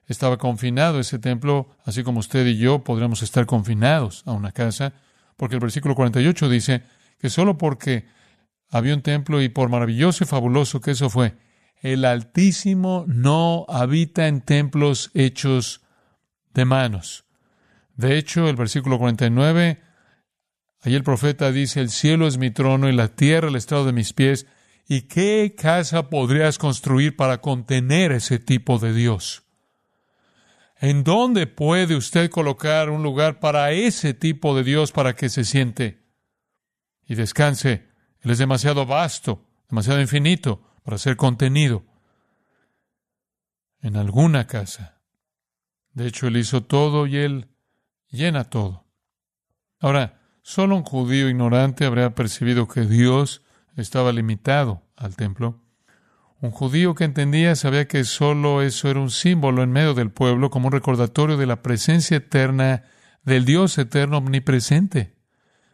estaba 0.08 0.38
confinado 0.38 0.98
a 0.98 1.01
ese 1.01 1.20
templo, 1.20 1.70
así 1.84 2.03
como 2.03 2.20
usted 2.20 2.46
y 2.46 2.58
yo 2.58 2.84
podríamos 2.84 3.24
estar 3.24 3.46
confinados 3.46 4.24
a 4.25 4.34
una 4.34 4.51
casa, 4.51 4.94
porque 5.36 5.55
el 5.55 5.62
versículo 5.62 5.96
48 5.96 6.50
dice 6.50 6.84
que 7.18 7.30
solo 7.30 7.58
porque 7.58 8.06
había 8.70 8.94
un 8.94 9.02
templo 9.02 9.42
y 9.42 9.50
por 9.50 9.70
maravilloso 9.70 10.24
y 10.24 10.28
fabuloso 10.28 10.82
que 10.82 10.92
eso 10.92 11.10
fue, 11.10 11.36
el 11.82 12.06
Altísimo 12.06 13.06
no 13.08 13.66
habita 13.70 14.28
en 14.28 14.42
templos 14.42 15.12
hechos 15.14 15.82
de 16.54 16.66
manos. 16.66 17.26
De 17.96 18.18
hecho, 18.18 18.50
el 18.50 18.56
versículo 18.56 18.98
49, 18.98 19.82
ahí 20.82 20.96
el 20.96 21.04
profeta 21.04 21.52
dice, 21.52 21.82
el 21.82 21.90
cielo 21.90 22.28
es 22.28 22.38
mi 22.38 22.52
trono 22.52 22.90
y 22.90 22.94
la 22.94 23.10
tierra 23.10 23.50
el 23.50 23.56
estrado 23.56 23.86
de 23.86 23.94
mis 23.94 24.14
pies. 24.14 24.48
¿Y 24.88 25.04
qué 25.04 25.56
casa 25.58 26.10
podrías 26.10 26.58
construir 26.58 27.16
para 27.16 27.40
contener 27.40 28.12
ese 28.12 28.40
tipo 28.40 28.78
de 28.78 28.94
Dios? 28.94 29.44
¿En 30.80 31.04
dónde 31.04 31.48
puede 31.48 31.96
usted 31.96 32.30
colocar 32.30 32.90
un 32.90 33.02
lugar 33.02 33.40
para 33.40 33.72
ese 33.72 34.14
tipo 34.14 34.56
de 34.56 34.64
Dios 34.64 34.92
para 34.92 35.16
que 35.16 35.30
se 35.30 35.44
siente 35.44 36.05
y 37.08 37.16
descanse? 37.16 37.88
Él 38.22 38.32
es 38.32 38.38
demasiado 38.38 38.86
vasto, 38.86 39.46
demasiado 39.70 40.02
infinito 40.02 40.62
para 40.84 40.98
ser 40.98 41.16
contenido 41.16 41.84
en 43.82 43.98
alguna 43.98 44.48
casa. 44.48 45.00
De 45.94 46.08
hecho, 46.08 46.28
Él 46.28 46.38
hizo 46.38 46.64
todo 46.64 47.08
y 47.08 47.18
Él 47.18 47.50
llena 48.10 48.46
todo. 48.46 48.86
Ahora, 49.80 50.22
solo 50.42 50.76
un 50.76 50.84
judío 50.84 51.30
ignorante 51.30 51.86
habría 51.86 52.16
percibido 52.16 52.68
que 52.68 52.82
Dios 52.82 53.44
estaba 53.76 54.12
limitado 54.12 54.84
al 54.96 55.16
templo. 55.16 55.62
Un 56.42 56.52
judío 56.52 56.96
que 56.96 57.04
entendía 57.04 57.56
sabía 57.56 57.88
que 57.88 58.04
solo 58.04 58.62
eso 58.62 58.90
era 58.90 59.00
un 59.00 59.12
símbolo 59.12 59.64
en 59.64 59.72
medio 59.72 59.94
del 59.94 60.12
pueblo, 60.12 60.50
como 60.50 60.68
un 60.68 60.74
recordatorio 60.74 61.38
de 61.38 61.46
la 61.46 61.62
presencia 61.62 62.18
eterna 62.18 62.84
del 63.24 63.46
Dios 63.46 63.78
eterno 63.78 64.18
omnipresente. 64.18 65.16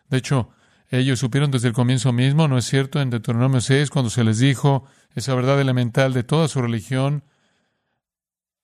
De 0.10 0.18
hecho, 0.18 0.50
ellos 0.92 1.20
supieron 1.20 1.52
desde 1.52 1.70
el 1.70 1.74
comienzo 1.74 2.12
mismo, 2.12 2.48
¿no 2.48 2.58
es 2.58 2.66
cierto? 2.66 3.02
En 3.02 3.10
Deuteronomio 3.10 3.62
6, 3.62 3.90
cuando 3.90 4.10
se 4.10 4.26
les 4.26 4.40
dijo 4.40 4.84
esa 5.16 5.34
verdad 5.36 5.60
elemental 5.60 6.14
de 6.14 6.24
toda 6.24 6.50
su 6.50 6.62
religión, 6.62 7.24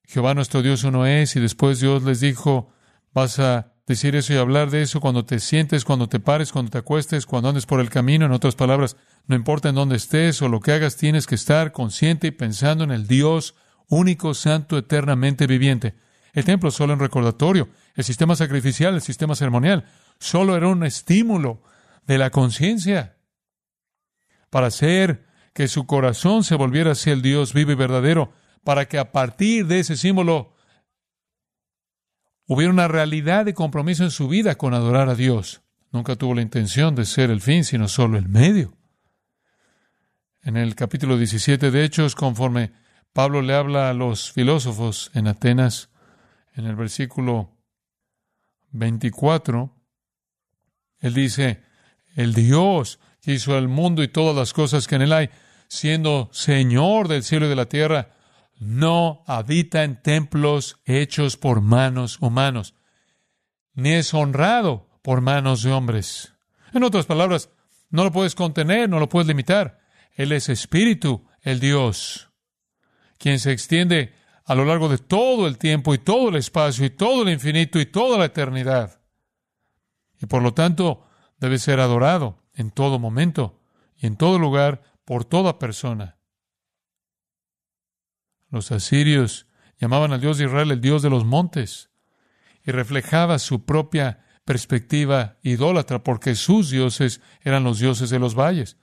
Jehová 0.04 0.34
nuestro 0.34 0.62
Dios 0.62 0.84
uno 0.84 1.06
es, 1.06 1.36
y 1.38 1.40
después 1.40 1.80
Dios 1.80 2.04
les 2.04 2.20
dijo, 2.20 2.70
vas 3.14 3.40
a 3.40 3.74
decir 3.88 4.18
eso 4.18 4.34
y 4.34 4.38
hablar 4.38 4.70
de 4.70 4.82
eso 4.82 5.00
cuando 5.00 5.26
te 5.26 5.40
sientes, 5.40 5.86
cuando 5.86 6.10
te 6.10 6.20
pares, 6.20 6.52
cuando 6.52 6.70
te 6.70 6.78
acuestes, 6.78 7.26
cuando 7.26 7.50
andes 7.50 7.66
por 7.66 7.80
el 7.80 7.90
camino, 7.90 8.26
en 8.26 8.34
otras 8.34 8.56
palabras, 8.56 8.98
no 9.26 9.36
importa 9.36 9.70
en 9.70 9.76
dónde 9.76 9.96
estés 9.96 10.42
o 10.42 10.50
lo 10.50 10.60
que 10.60 10.74
hagas, 10.74 10.98
tienes 10.98 11.28
que 11.28 11.36
estar 11.36 11.72
consciente 11.72 12.28
y 12.28 12.32
pensando 12.32 12.84
en 12.84 12.92
el 12.92 13.08
Dios 13.08 13.56
único, 13.88 14.34
santo, 14.34 14.78
eternamente 14.78 15.48
viviente. 15.48 15.96
El 16.34 16.44
templo 16.44 16.72
solo 16.72 16.94
un 16.94 17.00
recordatorio, 17.00 17.70
el 17.96 18.04
sistema 18.04 18.36
sacrificial, 18.36 18.94
el 18.94 19.02
sistema 19.02 19.36
ceremonial, 19.36 19.86
solo 20.20 20.58
era 20.58 20.68
un 20.68 20.84
estímulo 20.86 21.62
de 22.08 22.18
la 22.18 22.32
conciencia 22.32 23.18
para 24.50 24.68
hacer 24.68 25.28
que 25.54 25.68
su 25.68 25.86
corazón 25.86 26.44
se 26.44 26.56
volviera 26.56 26.92
hacia 26.92 27.14
el 27.14 27.22
Dios 27.22 27.54
vivo 27.54 27.72
y 27.72 27.76
verdadero, 27.76 28.32
para 28.64 28.88
que 28.88 28.98
a 28.98 29.12
partir 29.12 29.68
de 29.68 29.80
ese 29.80 29.98
símbolo 29.98 30.54
hubiera 32.46 32.72
una 32.72 32.88
realidad 32.88 33.46
de 33.46 33.54
compromiso 33.54 34.04
en 34.04 34.12
su 34.12 34.28
vida 34.28 34.56
con 34.56 34.74
adorar 34.74 35.10
a 35.10 35.16
Dios. 35.16 35.62
Nunca 35.92 36.16
tuvo 36.16 36.36
la 36.36 36.42
intención 36.42 36.96
de 36.96 37.06
ser 37.06 37.30
el 37.30 37.42
fin, 37.42 37.64
sino 37.64 37.88
solo 37.88 38.18
el 38.18 38.30
medio. 38.30 38.78
En 40.44 40.56
el 40.58 40.76
capítulo 40.76 41.18
17 41.18 41.72
de 41.72 41.84
Hechos, 41.84 42.16
conforme 42.16 42.72
Pablo 43.12 43.42
le 43.42 43.54
habla 43.54 43.90
a 43.90 43.94
los 43.94 44.32
filósofos 44.32 45.12
en 45.14 45.28
Atenas, 45.28 45.90
en 46.54 46.66
el 46.66 46.76
versículo 46.76 47.58
24, 48.72 49.74
él 51.00 51.14
dice, 51.14 51.67
el 52.18 52.34
Dios 52.34 53.00
que 53.22 53.34
hizo 53.34 53.58
el 53.58 53.68
mundo 53.70 54.04
y 54.04 54.08
todas 54.08 54.36
las 54.36 54.52
cosas 54.52 54.88
que 54.88 54.96
en 54.96 55.04
él 55.04 55.14
hay, 55.14 55.30
siendo 55.70 56.30
Señor 56.34 57.08
del 57.08 57.24
cielo 57.24 57.46
y 57.46 57.50
de 57.50 57.56
la 57.56 57.70
tierra, 57.70 58.10
no 58.60 59.24
habita 59.28 59.84
en 59.84 60.02
templos 60.02 60.80
hechos 60.86 61.38
por 61.38 61.62
manos 61.62 62.18
humanos, 62.20 62.74
ni 63.76 63.94
es 63.94 64.14
honrado 64.16 64.90
por 65.04 65.22
manos 65.22 65.62
de 65.62 65.72
hombres. 65.72 66.34
En 66.74 66.84
otras 66.84 67.06
palabras, 67.06 67.52
no 67.92 68.04
lo 68.04 68.12
puedes 68.12 68.34
contener, 68.34 68.90
no 68.90 69.00
lo 69.00 69.08
puedes 69.08 69.28
limitar. 69.28 69.80
Él 70.16 70.32
es 70.32 70.50
espíritu, 70.50 71.28
el 71.44 71.60
Dios, 71.60 72.32
quien 73.20 73.40
se 73.40 73.52
extiende 73.52 74.16
a 74.44 74.56
lo 74.56 74.66
largo 74.66 74.90
de 74.90 74.98
todo 74.98 75.46
el 75.46 75.60
tiempo 75.60 75.94
y 75.94 76.00
todo 76.00 76.30
el 76.30 76.38
espacio 76.38 76.84
y 76.84 76.90
todo 76.90 77.22
el 77.22 77.30
infinito 77.30 77.80
y 77.80 77.86
toda 77.86 78.18
la 78.18 78.26
eternidad. 78.26 79.02
Y 80.20 80.26
por 80.26 80.42
lo 80.42 80.56
tanto 80.56 81.07
debe 81.40 81.60
ser 81.60 81.80
adorado 81.80 82.44
en 82.54 82.72
todo 82.72 83.00
momento 83.00 83.60
y 83.96 84.08
en 84.08 84.16
todo 84.16 84.40
lugar 84.40 84.82
por 85.06 85.26
toda 85.26 85.60
persona. 85.60 86.18
Los 88.50 88.72
asirios 88.72 89.48
llamaban 89.80 90.14
al 90.14 90.22
Dios 90.22 90.38
de 90.38 90.46
Israel 90.46 90.72
el 90.72 90.82
Dios 90.82 91.02
de 91.02 91.10
los 91.10 91.26
montes 91.26 91.90
y 92.64 92.72
reflejaba 92.72 93.40
su 93.40 93.66
propia 93.66 94.26
perspectiva 94.46 95.38
idólatra 95.44 96.04
porque 96.04 96.36
sus 96.36 96.70
dioses 96.70 97.22
eran 97.42 97.64
los 97.64 97.80
dioses 97.80 98.10
de 98.10 98.20
los 98.20 98.36
valles. 98.36 98.78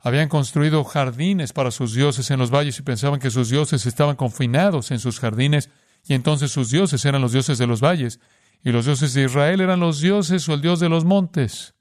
Habían 0.00 0.28
construido 0.28 0.84
jardines 0.84 1.52
para 1.52 1.72
sus 1.72 1.92
dioses 1.92 2.30
en 2.30 2.38
los 2.38 2.52
valles 2.52 2.78
y 2.78 2.82
pensaban 2.82 3.18
que 3.18 3.30
sus 3.30 3.50
dioses 3.50 3.84
estaban 3.84 4.14
confinados 4.14 4.92
en 4.92 5.00
sus 5.00 5.18
jardines 5.18 5.70
y 6.04 6.14
entonces 6.14 6.52
sus 6.52 6.70
dioses 6.70 7.04
eran 7.04 7.20
los 7.20 7.32
dioses 7.32 7.58
de 7.58 7.66
los 7.66 7.80
valles 7.80 8.20
y 8.62 8.70
los 8.70 8.84
dioses 8.86 9.12
de 9.14 9.24
Israel 9.24 9.60
eran 9.60 9.80
los 9.80 10.00
dioses 10.00 10.48
o 10.48 10.54
el 10.54 10.62
dios 10.62 10.78
de 10.78 10.88
los 10.88 11.04
montes. 11.04 11.74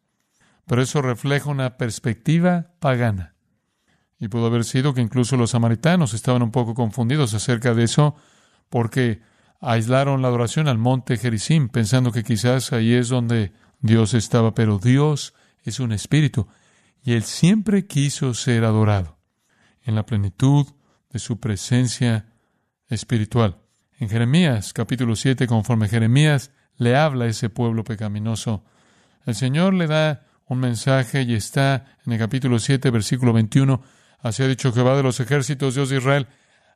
Pero 0.67 0.81
eso 0.81 1.01
refleja 1.01 1.49
una 1.49 1.77
perspectiva 1.77 2.73
pagana. 2.79 3.33
Y 4.19 4.27
pudo 4.27 4.47
haber 4.47 4.65
sido 4.65 4.93
que 4.93 5.01
incluso 5.01 5.37
los 5.37 5.51
samaritanos 5.51 6.13
estaban 6.13 6.41
un 6.41 6.51
poco 6.51 6.73
confundidos 6.73 7.33
acerca 7.33 7.73
de 7.73 7.83
eso, 7.83 8.15
porque 8.69 9.21
aislaron 9.61 10.21
la 10.21 10.27
adoración 10.27 10.67
al 10.67 10.77
monte 10.77 11.17
Gerizim, 11.17 11.69
pensando 11.69 12.11
que 12.11 12.23
quizás 12.23 12.73
ahí 12.73 12.93
es 12.93 13.09
donde 13.09 13.53
Dios 13.79 14.13
estaba, 14.13 14.53
pero 14.53 14.77
Dios 14.77 15.33
es 15.63 15.79
un 15.79 15.91
espíritu. 15.91 16.47
y 17.03 17.13
Él 17.13 17.23
siempre 17.23 17.87
quiso 17.87 18.33
ser 18.33 18.65
adorado 18.65 19.17
en 19.83 19.95
la 19.95 20.05
plenitud 20.05 20.67
de 21.09 21.19
su 21.19 21.39
presencia 21.39 22.25
espiritual. 22.89 23.61
En 23.97 24.09
Jeremías 24.09 24.73
capítulo 24.73 25.15
7, 25.15 25.47
conforme 25.47 25.87
Jeremías 25.87 26.51
le 26.75 26.97
habla 26.97 27.25
a 27.25 27.27
ese 27.29 27.49
pueblo 27.49 27.85
pecaminoso, 27.85 28.65
el 29.25 29.35
Señor 29.35 29.73
le 29.73 29.87
da 29.87 30.26
un 30.47 30.59
mensaje 30.59 31.23
y 31.23 31.33
está 31.33 31.85
en 32.05 32.13
el 32.13 32.19
capítulo 32.19 32.59
7, 32.59 32.89
versículo 32.89 33.33
21, 33.33 33.81
así 34.19 34.43
ha 34.43 34.47
dicho 34.47 34.71
Jehová 34.71 34.95
de 34.95 35.03
los 35.03 35.19
ejércitos, 35.19 35.75
Dios 35.75 35.89
de 35.89 35.97
Israel, 35.97 36.27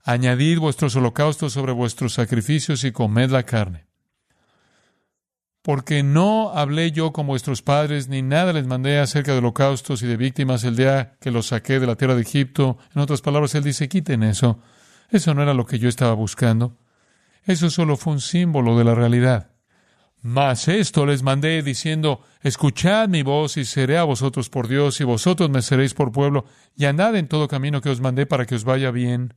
añadid 0.04 0.60
vuestros 0.60 0.96
holocaustos 0.96 1.54
sobre 1.54 1.72
vuestros 1.72 2.13
sacrificios 2.13 2.84
y 2.84 2.92
comed 2.92 3.30
la 3.30 3.44
carne. 3.44 3.86
Porque 5.62 6.01
no 6.01 6.51
hablé 6.56 6.92
yo 6.92 7.13
con 7.13 7.28
vuestros 7.28 7.62
padres, 7.62 8.08
ni 8.08 8.24
nada 8.24 8.51
les 8.51 8.66
mandé 8.66 8.98
acerca 9.00 9.32
de 9.32 9.38
holocaustos 9.38 10.01
y 10.01 10.08
de 10.08 10.18
víctimas 10.18 10.63
el 10.63 10.75
día 10.75 11.18
que 11.20 11.30
los 11.30 11.48
saqué 11.48 11.80
de 11.80 11.86
la 11.86 11.96
tierra 11.96 12.16
de 12.16 12.24
Egipto. 12.24 12.80
En 12.96 13.01
otras 13.01 13.22
palabras, 13.22 13.54
él 13.54 13.63
dice, 13.63 13.88
quiten 13.88 14.24
eso. 14.24 14.60
Eso 15.10 15.36
no 15.36 15.44
era 15.44 15.54
lo 15.54 15.68
que 15.68 15.78
yo 15.78 15.88
estaba 15.88 16.13
buscando. 16.13 16.80
Eso 17.44 17.70
solo 17.70 17.96
fue 17.96 18.13
un 18.13 18.22
símbolo 18.22 18.75
de 18.75 18.86
la 18.86 18.96
realidad. 18.96 19.50
Mas 20.22 20.68
esto 20.68 21.06
les 21.08 21.24
mandé 21.24 21.63
diciendo, 21.63 22.22
escuchad 22.42 23.10
mi 23.10 23.24
voz 23.24 23.58
y 23.58 23.66
seré 23.66 23.98
a 23.98 24.04
vosotros 24.04 24.50
por 24.50 24.68
Dios 24.68 25.01
y 25.01 25.04
vosotros 25.04 25.50
me 25.50 25.63
seréis 25.63 25.96
por 25.96 26.12
pueblo 26.12 26.46
y 26.75 26.86
andad 26.86 27.16
en 27.16 27.28
todo 27.28 27.48
camino 27.48 27.82
que 27.82 27.90
os 27.90 28.01
mandé 28.01 28.28
para 28.28 28.46
que 28.46 28.54
os 28.54 28.63
vaya 28.63 28.92
bien. 28.92 29.34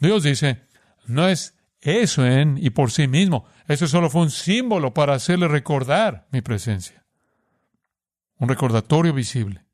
Dios 0.00 0.22
dice, 0.22 0.66
no 1.06 1.26
es 1.26 1.56
eso 1.80 2.26
en 2.26 2.58
y 2.58 2.70
por 2.70 2.90
sí 2.90 3.08
mismo. 3.08 3.46
Eso 3.66 3.86
solo 3.88 4.10
fue 4.10 4.22
un 4.22 4.30
símbolo 4.30 4.92
para 4.92 5.14
hacerle 5.14 5.48
recordar 5.48 6.28
mi 6.30 6.42
presencia. 6.42 7.06
Un 8.36 8.48
recordatorio 8.48 9.14
visible. 9.14 9.64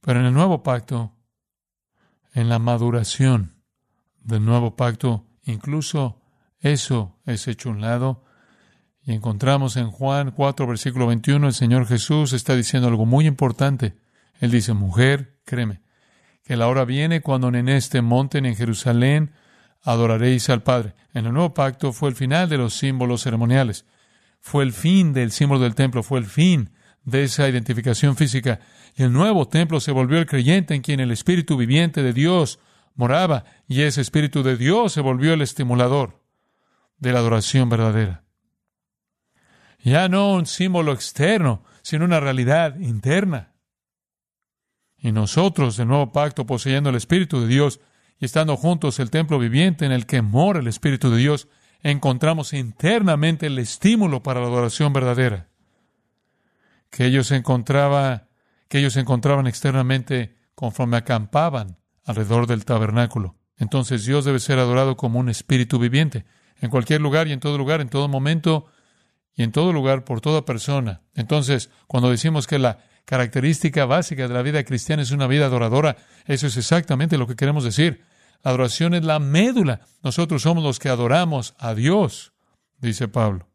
Pero 0.00 0.20
en 0.20 0.26
el 0.26 0.32
nuevo 0.32 0.62
pacto, 0.62 1.16
en 2.32 2.48
la 2.48 2.60
maduración 2.60 3.56
del 4.20 4.44
nuevo 4.44 4.76
pacto, 4.76 5.26
incluso 5.42 6.19
eso 6.60 7.18
es 7.26 7.48
hecho 7.48 7.70
un 7.70 7.80
lado. 7.80 8.24
Y 9.02 9.12
encontramos 9.12 9.76
en 9.76 9.90
Juan 9.90 10.30
4, 10.30 10.66
versículo 10.66 11.06
21, 11.06 11.46
el 11.46 11.54
Señor 11.54 11.86
Jesús 11.86 12.32
está 12.32 12.54
diciendo 12.54 12.88
algo 12.88 13.06
muy 13.06 13.26
importante. 13.26 13.94
Él 14.40 14.50
dice, 14.50 14.74
mujer, 14.74 15.38
créeme, 15.44 15.80
que 16.44 16.56
la 16.56 16.68
hora 16.68 16.84
viene 16.84 17.22
cuando 17.22 17.48
en 17.48 17.68
este 17.68 18.02
monte 18.02 18.38
en 18.38 18.54
Jerusalén 18.54 19.32
adoraréis 19.82 20.50
al 20.50 20.62
Padre. 20.62 20.94
En 21.14 21.26
el 21.26 21.32
nuevo 21.32 21.54
pacto 21.54 21.92
fue 21.92 22.10
el 22.10 22.14
final 22.14 22.48
de 22.50 22.58
los 22.58 22.74
símbolos 22.74 23.22
ceremoniales. 23.22 23.86
Fue 24.40 24.62
el 24.62 24.72
fin 24.72 25.14
del 25.14 25.32
símbolo 25.32 25.60
del 25.60 25.74
templo, 25.74 26.02
fue 26.02 26.18
el 26.18 26.26
fin 26.26 26.70
de 27.04 27.24
esa 27.24 27.48
identificación 27.48 28.16
física. 28.16 28.60
Y 28.94 29.02
el 29.02 29.12
nuevo 29.12 29.48
templo 29.48 29.80
se 29.80 29.92
volvió 29.92 30.18
el 30.18 30.26
creyente 30.26 30.74
en 30.74 30.82
quien 30.82 31.00
el 31.00 31.10
Espíritu 31.10 31.56
viviente 31.56 32.02
de 32.02 32.12
Dios 32.12 32.58
moraba, 32.94 33.44
y 33.66 33.82
ese 33.82 34.02
Espíritu 34.02 34.42
de 34.42 34.58
Dios 34.58 34.92
se 34.92 35.00
volvió 35.00 35.32
el 35.32 35.40
estimulador 35.40 36.19
de 37.00 37.12
la 37.12 37.18
adoración 37.18 37.68
verdadera. 37.68 38.24
Ya 39.82 40.08
no 40.08 40.32
un 40.34 40.46
símbolo 40.46 40.92
externo, 40.92 41.64
sino 41.82 42.04
una 42.04 42.20
realidad 42.20 42.78
interna. 42.78 43.54
Y 44.98 45.12
nosotros, 45.12 45.76
del 45.78 45.88
nuevo 45.88 46.12
pacto, 46.12 46.46
poseyendo 46.46 46.90
el 46.90 46.96
Espíritu 46.96 47.40
de 47.40 47.48
Dios, 47.48 47.80
y 48.18 48.26
estando 48.26 48.56
juntos 48.58 48.98
el 49.00 49.10
templo 49.10 49.38
viviente 49.38 49.86
en 49.86 49.92
el 49.92 50.04
que 50.04 50.20
mora 50.20 50.60
el 50.60 50.66
Espíritu 50.66 51.10
de 51.10 51.16
Dios, 51.16 51.48
encontramos 51.82 52.52
internamente 52.52 53.46
el 53.46 53.58
estímulo 53.58 54.22
para 54.22 54.40
la 54.40 54.46
adoración 54.46 54.92
verdadera. 54.92 55.48
Que 56.90 57.06
ellos 57.06 57.30
encontraba, 57.30 58.28
que 58.68 58.78
ellos 58.78 58.96
encontraban 58.96 59.46
externamente 59.46 60.36
conforme 60.54 60.98
acampaban 60.98 61.78
alrededor 62.04 62.46
del 62.46 62.66
tabernáculo. 62.66 63.36
Entonces 63.56 64.04
Dios 64.04 64.26
debe 64.26 64.38
ser 64.38 64.58
adorado 64.58 64.98
como 64.98 65.18
un 65.18 65.30
espíritu 65.30 65.78
viviente, 65.78 66.26
en 66.60 66.70
cualquier 66.70 67.00
lugar 67.00 67.28
y 67.28 67.32
en 67.32 67.40
todo 67.40 67.58
lugar, 67.58 67.80
en 67.80 67.88
todo 67.88 68.08
momento 68.08 68.66
y 69.34 69.42
en 69.42 69.52
todo 69.52 69.72
lugar 69.72 70.04
por 70.04 70.20
toda 70.20 70.44
persona. 70.44 71.02
Entonces, 71.14 71.70
cuando 71.86 72.10
decimos 72.10 72.46
que 72.46 72.58
la 72.58 72.78
característica 73.04 73.86
básica 73.86 74.28
de 74.28 74.34
la 74.34 74.42
vida 74.42 74.62
cristiana 74.64 75.02
es 75.02 75.10
una 75.10 75.26
vida 75.26 75.46
adoradora, 75.46 75.96
eso 76.26 76.46
es 76.46 76.56
exactamente 76.56 77.18
lo 77.18 77.26
que 77.26 77.36
queremos 77.36 77.64
decir. 77.64 78.04
La 78.42 78.50
adoración 78.50 78.94
es 78.94 79.04
la 79.04 79.18
médula. 79.18 79.80
Nosotros 80.02 80.42
somos 80.42 80.62
los 80.62 80.78
que 80.78 80.88
adoramos 80.88 81.54
a 81.58 81.74
Dios, 81.74 82.32
dice 82.78 83.08
Pablo. 83.08 83.48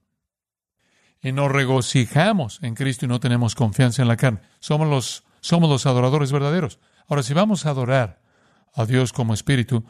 Y 1.21 1.31
nos 1.31 1.51
regocijamos 1.51 2.59
en 2.61 2.75
Cristo 2.75 3.05
y 3.05 3.09
no 3.09 3.19
tenemos 3.19 3.55
confianza 3.55 4.01
en 4.01 4.07
la 4.07 4.17
carne. 4.17 4.41
Somos 4.59 4.87
los, 4.87 5.23
somos 5.41 5.69
los 5.69 5.85
adoradores 5.85 6.31
verdaderos. 6.31 6.79
Ahora, 7.07 7.23
si 7.23 7.33
vamos 7.33 7.65
a 7.65 7.69
adorar 7.69 8.21
a 8.73 8.85
Dios 8.85 9.13
como 9.13 9.33
espíritu, 9.33 9.85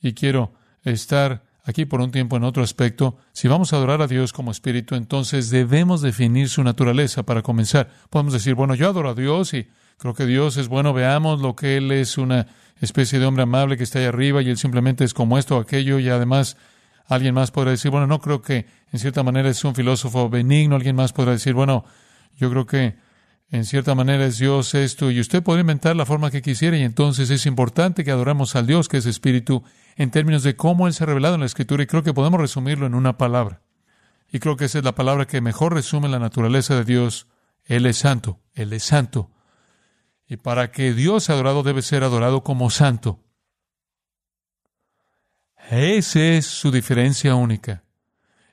y 0.00 0.14
quiero 0.14 0.54
estar 0.84 1.42
aquí 1.68 1.84
por 1.84 2.00
un 2.00 2.10
tiempo 2.10 2.38
en 2.38 2.44
otro 2.44 2.62
aspecto, 2.62 3.18
si 3.32 3.46
vamos 3.46 3.72
a 3.72 3.76
adorar 3.76 4.00
a 4.00 4.06
Dios 4.06 4.32
como 4.32 4.50
espíritu, 4.50 4.94
entonces 4.94 5.50
debemos 5.50 6.00
definir 6.00 6.48
su 6.48 6.64
naturaleza 6.64 7.24
para 7.24 7.42
comenzar. 7.42 7.90
Podemos 8.08 8.32
decir, 8.32 8.54
bueno, 8.54 8.74
yo 8.74 8.88
adoro 8.88 9.10
a 9.10 9.14
Dios 9.14 9.52
y 9.52 9.68
creo 9.98 10.14
que 10.14 10.24
Dios 10.24 10.56
es 10.56 10.68
bueno, 10.68 10.94
veamos 10.94 11.42
lo 11.42 11.54
que 11.54 11.76
Él 11.76 11.92
es 11.92 12.16
una 12.16 12.46
especie 12.80 13.18
de 13.18 13.26
hombre 13.26 13.42
amable 13.42 13.76
que 13.76 13.84
está 13.84 13.98
ahí 13.98 14.06
arriba 14.06 14.40
y 14.40 14.48
él 14.48 14.56
simplemente 14.56 15.04
es 15.04 15.12
como 15.12 15.36
esto 15.36 15.58
o 15.58 15.60
aquello 15.60 15.98
y 15.98 16.08
además 16.08 16.56
alguien 17.06 17.34
más 17.34 17.50
podrá 17.50 17.72
decir, 17.72 17.90
bueno, 17.90 18.06
no 18.06 18.18
creo 18.20 18.40
que 18.40 18.66
en 18.90 18.98
cierta 18.98 19.22
manera 19.22 19.50
es 19.50 19.62
un 19.64 19.74
filósofo 19.74 20.30
benigno, 20.30 20.76
alguien 20.76 20.96
más 20.96 21.12
podrá 21.12 21.32
decir, 21.32 21.52
bueno, 21.52 21.84
yo 22.38 22.48
creo 22.50 22.64
que 22.64 22.96
en 23.50 23.64
cierta 23.64 23.94
manera 23.94 24.26
es 24.26 24.38
Dios 24.38 24.74
esto 24.74 25.10
y 25.10 25.20
usted 25.20 25.42
puede 25.42 25.62
inventar 25.62 25.96
la 25.96 26.04
forma 26.04 26.30
que 26.30 26.42
quisiera 26.42 26.76
y 26.76 26.82
entonces 26.82 27.30
es 27.30 27.46
importante 27.46 28.04
que 28.04 28.10
adoremos 28.10 28.54
al 28.56 28.66
Dios 28.66 28.88
que 28.88 28.98
es 28.98 29.06
espíritu 29.06 29.64
en 29.96 30.10
términos 30.10 30.42
de 30.42 30.54
cómo 30.54 30.86
Él 30.86 30.92
se 30.92 31.04
ha 31.04 31.06
revelado 31.06 31.34
en 31.34 31.40
la 31.40 31.46
Escritura 31.46 31.82
y 31.82 31.86
creo 31.86 32.02
que 32.02 32.12
podemos 32.12 32.40
resumirlo 32.40 32.86
en 32.86 32.94
una 32.94 33.16
palabra. 33.16 33.62
Y 34.30 34.40
creo 34.40 34.56
que 34.56 34.66
esa 34.66 34.78
es 34.78 34.84
la 34.84 34.94
palabra 34.94 35.26
que 35.26 35.40
mejor 35.40 35.72
resume 35.72 36.08
la 36.08 36.18
naturaleza 36.18 36.74
de 36.76 36.84
Dios. 36.84 37.26
Él 37.64 37.86
es 37.86 37.96
santo, 37.96 38.40
Él 38.52 38.74
es 38.74 38.82
santo. 38.84 39.30
Y 40.26 40.36
para 40.36 40.70
que 40.70 40.92
Dios 40.92 41.24
sea 41.24 41.34
adorado 41.34 41.62
debe 41.62 41.80
ser 41.80 42.04
adorado 42.04 42.42
como 42.42 42.68
santo. 42.68 43.24
Esa 45.70 46.20
es 46.20 46.46
su 46.46 46.70
diferencia 46.70 47.34
única. 47.34 47.84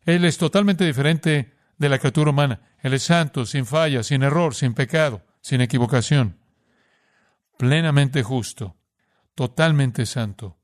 Él 0.05 0.23
es 0.23 0.37
totalmente 0.37 0.85
diferente 0.85 1.54
de 1.77 1.89
la 1.89 1.99
criatura 1.99 2.31
humana. 2.31 2.61
Él 2.79 2.93
es 2.93 3.03
santo, 3.03 3.45
sin 3.45 3.65
falla, 3.65 4.03
sin 4.03 4.23
error, 4.23 4.55
sin 4.55 4.73
pecado, 4.73 5.21
sin 5.41 5.61
equivocación. 5.61 6.37
Plenamente 7.57 8.23
justo, 8.23 8.75
totalmente 9.33 10.05
santo. 10.05 10.57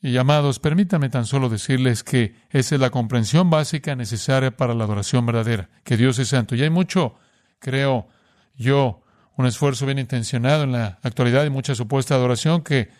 Y 0.00 0.16
amados, 0.16 0.60
permítanme 0.60 1.08
tan 1.08 1.26
solo 1.26 1.48
decirles 1.48 2.04
que 2.04 2.36
esa 2.50 2.76
es 2.76 2.80
la 2.80 2.90
comprensión 2.90 3.50
básica 3.50 3.96
necesaria 3.96 4.56
para 4.56 4.74
la 4.74 4.84
adoración 4.84 5.26
verdadera, 5.26 5.70
que 5.82 5.96
Dios 5.96 6.18
es 6.20 6.28
santo. 6.28 6.54
Y 6.54 6.62
hay 6.62 6.70
mucho, 6.70 7.16
creo 7.58 8.08
yo, 8.54 9.02
un 9.36 9.46
esfuerzo 9.46 9.86
bien 9.86 9.98
intencionado 9.98 10.64
en 10.64 10.72
la 10.72 10.98
actualidad 11.02 11.44
y 11.44 11.50
mucha 11.50 11.74
supuesta 11.74 12.14
adoración 12.14 12.62
que 12.62 12.90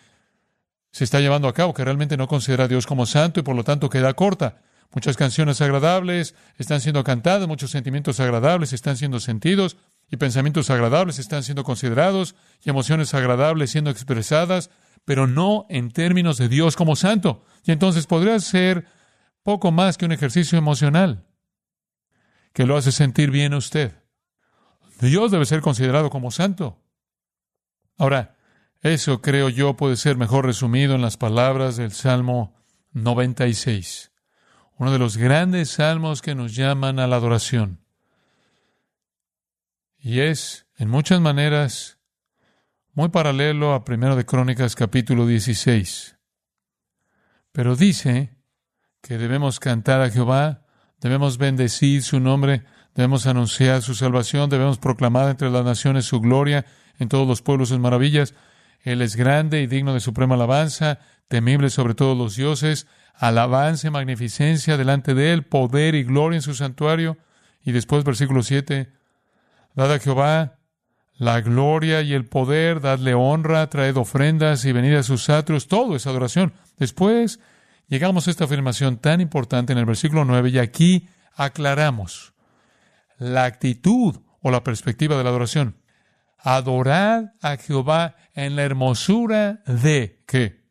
se 0.91 1.03
está 1.03 1.19
llevando 1.19 1.47
a 1.47 1.53
cabo, 1.53 1.73
que 1.73 1.85
realmente 1.85 2.17
no 2.17 2.27
considera 2.27 2.65
a 2.65 2.67
Dios 2.67 2.85
como 2.85 3.05
santo 3.05 3.39
y 3.39 3.43
por 3.43 3.55
lo 3.55 3.63
tanto 3.63 3.89
queda 3.89 4.13
corta. 4.13 4.61
Muchas 4.91 5.17
canciones 5.17 5.61
agradables 5.61 6.35
están 6.57 6.81
siendo 6.81 7.03
cantadas, 7.03 7.47
muchos 7.47 7.71
sentimientos 7.71 8.19
agradables 8.19 8.73
están 8.73 8.97
siendo 8.97 9.19
sentidos 9.19 9.77
y 10.09 10.17
pensamientos 10.17 10.69
agradables 10.71 11.19
están 11.19 11.43
siendo 11.43 11.63
considerados 11.63 12.35
y 12.63 12.69
emociones 12.69 13.13
agradables 13.13 13.69
siendo 13.69 13.91
expresadas, 13.91 14.71
pero 15.05 15.27
no 15.27 15.67
en 15.69 15.91
términos 15.91 16.37
de 16.37 16.49
Dios 16.49 16.75
como 16.75 16.95
santo. 16.95 17.43
Y 17.63 17.71
entonces 17.71 18.07
podría 18.07 18.39
ser 18.39 18.85
poco 19.43 19.71
más 19.71 19.97
que 19.97 20.05
un 20.05 20.11
ejercicio 20.11 20.57
emocional 20.57 21.25
que 22.53 22.65
lo 22.65 22.75
hace 22.75 22.91
sentir 22.91 23.29
bien 23.29 23.53
a 23.53 23.57
usted. 23.57 23.93
Dios 24.99 25.31
debe 25.31 25.45
ser 25.45 25.61
considerado 25.61 26.09
como 26.09 26.31
santo. 26.31 26.81
Ahora, 27.97 28.35
eso 28.81 29.21
creo 29.21 29.49
yo 29.49 29.75
puede 29.75 29.97
ser 29.97 30.17
mejor 30.17 30.45
resumido 30.45 30.95
en 30.95 31.01
las 31.01 31.17
palabras 31.17 31.77
del 31.77 31.91
Salmo 31.91 32.55
96, 32.93 34.08
uno 34.79 34.91
de 34.91 34.97
los 34.97 35.17
grandes 35.17 35.69
salmos 35.69 36.23
que 36.23 36.33
nos 36.33 36.55
llaman 36.55 36.97
a 36.97 37.05
la 37.05 37.17
adoración. 37.17 37.79
Y 39.99 40.21
es, 40.21 40.65
en 40.77 40.89
muchas 40.89 41.21
maneras, 41.21 41.99
muy 42.93 43.09
paralelo 43.09 43.75
a 43.75 43.85
Primero 43.85 44.15
de 44.15 44.25
Crónicas 44.25 44.75
capítulo 44.75 45.27
16. 45.27 46.17
Pero 47.51 47.75
dice 47.75 48.35
que 49.01 49.19
debemos 49.19 49.59
cantar 49.59 50.01
a 50.01 50.09
Jehová, 50.09 50.65
debemos 50.99 51.37
bendecir 51.37 52.01
su 52.01 52.19
nombre, 52.19 52.65
Debemos 52.99 53.27
anunciar 53.27 53.81
su 53.81 53.95
salvación, 53.95 54.49
debemos 54.49 54.77
proclamar 54.77 55.29
entre 55.29 55.49
las 55.49 55.63
naciones 55.63 56.05
su 56.05 56.19
gloria, 56.19 56.65
en 56.97 57.07
todos 57.07 57.25
los 57.25 57.41
pueblos 57.41 57.69
sus 57.69 57.79
maravillas. 57.79 58.33
Él 58.81 59.01
es 59.01 59.15
grande 59.15 59.61
y 59.61 59.67
digno 59.67 59.93
de 59.93 59.99
suprema 59.99 60.35
alabanza, 60.35 60.99
temible 61.27 61.69
sobre 61.69 61.93
todos 61.93 62.17
los 62.17 62.35
dioses, 62.35 62.87
alabanza 63.15 63.87
y 63.87 63.91
magnificencia 63.91 64.77
delante 64.77 65.13
de 65.13 65.33
él, 65.33 65.43
poder 65.43 65.95
y 65.95 66.03
gloria 66.03 66.37
en 66.37 66.41
su 66.41 66.53
santuario. 66.53 67.17
Y 67.63 67.71
después, 67.71 68.03
versículo 68.03 68.43
7, 68.43 68.91
dad 69.75 69.93
a 69.93 69.99
Jehová 69.99 70.59
la 71.19 71.41
gloria 71.41 72.01
y 72.01 72.13
el 72.13 72.25
poder, 72.25 72.79
dadle 72.79 73.13
honra, 73.13 73.69
traed 73.69 73.97
ofrendas 73.97 74.63
y 74.63 74.71
venid 74.71 74.95
a 74.95 75.03
sus 75.03 75.29
atrios, 75.29 75.67
todo 75.67 75.97
es 75.97 76.07
adoración. 76.07 76.53
Después 76.77 77.41
llegamos 77.87 78.27
a 78.27 78.31
esta 78.31 78.45
afirmación 78.45 78.97
tan 78.97 79.19
importante 79.19 79.73
en 79.73 79.79
el 79.79 79.85
versículo 79.85 80.23
9 80.23 80.49
y 80.49 80.59
aquí 80.59 81.09
aclaramos 81.35 82.33
la 83.17 83.43
actitud 83.43 84.15
o 84.41 84.49
la 84.49 84.63
perspectiva 84.63 85.17
de 85.17 85.25
la 85.25 85.29
adoración. 85.29 85.75
Adorad 86.37 87.33
a 87.41 87.57
Jehová 87.57 88.15
en 88.33 88.55
la 88.55 88.63
hermosura 88.63 89.61
de 89.65 90.23
qué? 90.25 90.63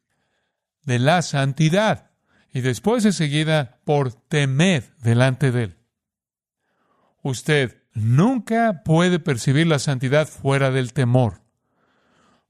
De 0.82 0.98
la 0.98 1.20
santidad. 1.20 2.07
Y 2.52 2.60
después 2.60 3.02
de 3.04 3.12
seguida 3.12 3.80
por 3.84 4.12
temed 4.12 4.84
delante 5.00 5.52
de 5.52 5.64
él. 5.64 5.78
Usted 7.22 7.82
nunca 7.92 8.82
puede 8.84 9.18
percibir 9.18 9.66
la 9.66 9.78
santidad 9.78 10.26
fuera 10.26 10.70
del 10.70 10.92
temor. 10.92 11.42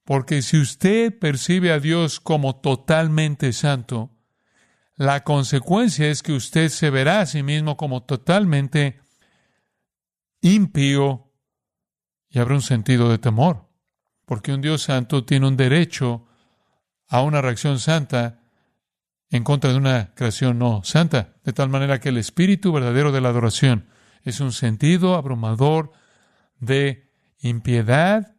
Porque 0.04 0.42
si 0.42 0.58
usted 0.58 1.18
percibe 1.18 1.72
a 1.72 1.80
Dios 1.80 2.20
como 2.20 2.56
totalmente 2.56 3.52
santo, 3.52 4.16
la 4.94 5.22
consecuencia 5.22 6.08
es 6.08 6.22
que 6.22 6.32
usted 6.32 6.70
se 6.70 6.90
verá 6.90 7.20
a 7.20 7.26
sí 7.26 7.42
mismo 7.42 7.76
como 7.76 8.02
totalmente 8.04 9.00
impío 10.40 11.32
y 12.30 12.38
habrá 12.38 12.54
un 12.54 12.62
sentido 12.62 13.10
de 13.10 13.18
temor. 13.18 13.68
Porque 14.24 14.52
un 14.52 14.60
Dios 14.60 14.82
santo 14.82 15.24
tiene 15.24 15.46
un 15.46 15.56
derecho 15.56 16.26
a 17.06 17.22
una 17.22 17.40
reacción 17.40 17.78
santa 17.78 18.40
en 19.30 19.44
contra 19.44 19.70
de 19.72 19.76
una 19.76 20.14
creación 20.14 20.58
no 20.58 20.82
santa. 20.84 21.34
De 21.44 21.52
tal 21.52 21.68
manera 21.68 22.00
que 22.00 22.08
el 22.08 22.16
espíritu 22.16 22.72
verdadero 22.72 23.12
de 23.12 23.20
la 23.20 23.28
adoración 23.28 23.86
es 24.24 24.40
un 24.40 24.52
sentido 24.52 25.14
abrumador 25.14 25.92
de 26.58 27.10
impiedad 27.40 28.36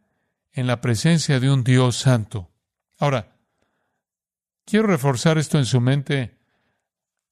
en 0.52 0.66
la 0.66 0.80
presencia 0.80 1.40
de 1.40 1.50
un 1.50 1.64
Dios 1.64 1.96
santo. 1.96 2.50
Ahora, 2.98 3.36
quiero 4.64 4.88
reforzar 4.88 5.38
esto 5.38 5.58
en 5.58 5.64
su 5.64 5.80
mente 5.80 6.38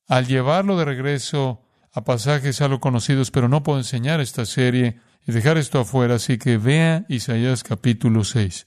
al 0.06 0.26
llevarlo 0.26 0.76
de 0.78 0.84
regreso 0.84 1.62
a 1.92 2.04
pasajes 2.04 2.60
algo 2.60 2.80
conocidos, 2.80 3.30
pero 3.30 3.48
no 3.48 3.62
puedo 3.62 3.78
enseñar 3.78 4.20
esta 4.20 4.46
serie 4.46 5.00
y 5.26 5.32
dejar 5.32 5.58
esto 5.58 5.80
afuera, 5.80 6.14
así 6.14 6.38
que 6.38 6.56
vea 6.56 7.04
Isaías 7.08 7.62
capítulo 7.62 8.24
6. 8.24 8.66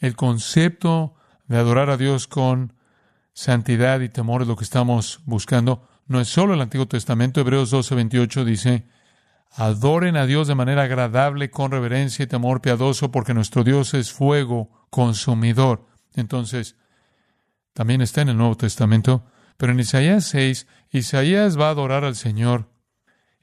El 0.00 0.16
concepto 0.16 1.14
de 1.46 1.58
adorar 1.58 1.90
a 1.90 1.96
Dios 1.96 2.26
con 2.26 2.73
santidad 3.34 4.00
y 4.00 4.08
temor 4.08 4.42
es 4.42 4.48
lo 4.48 4.56
que 4.56 4.64
estamos 4.64 5.20
buscando. 5.26 5.86
No 6.06 6.20
es 6.20 6.28
solo 6.28 6.54
el 6.54 6.60
Antiguo 6.62 6.88
Testamento. 6.88 7.40
Hebreos 7.40 7.70
12, 7.70 7.94
28 7.94 8.44
dice, 8.44 8.86
adoren 9.50 10.16
a 10.16 10.24
Dios 10.24 10.48
de 10.48 10.54
manera 10.54 10.84
agradable, 10.84 11.50
con 11.50 11.70
reverencia 11.70 12.22
y 12.22 12.26
temor 12.26 12.62
piadoso, 12.62 13.10
porque 13.10 13.34
nuestro 13.34 13.64
Dios 13.64 13.92
es 13.92 14.12
fuego 14.12 14.86
consumidor. 14.88 15.86
Entonces, 16.14 16.76
también 17.74 18.00
está 18.00 18.22
en 18.22 18.30
el 18.30 18.38
Nuevo 18.38 18.56
Testamento. 18.56 19.26
Pero 19.56 19.72
en 19.72 19.80
Isaías 19.80 20.24
6, 20.26 20.66
Isaías 20.90 21.58
va 21.58 21.68
a 21.68 21.70
adorar 21.70 22.04
al 22.04 22.16
Señor. 22.16 22.70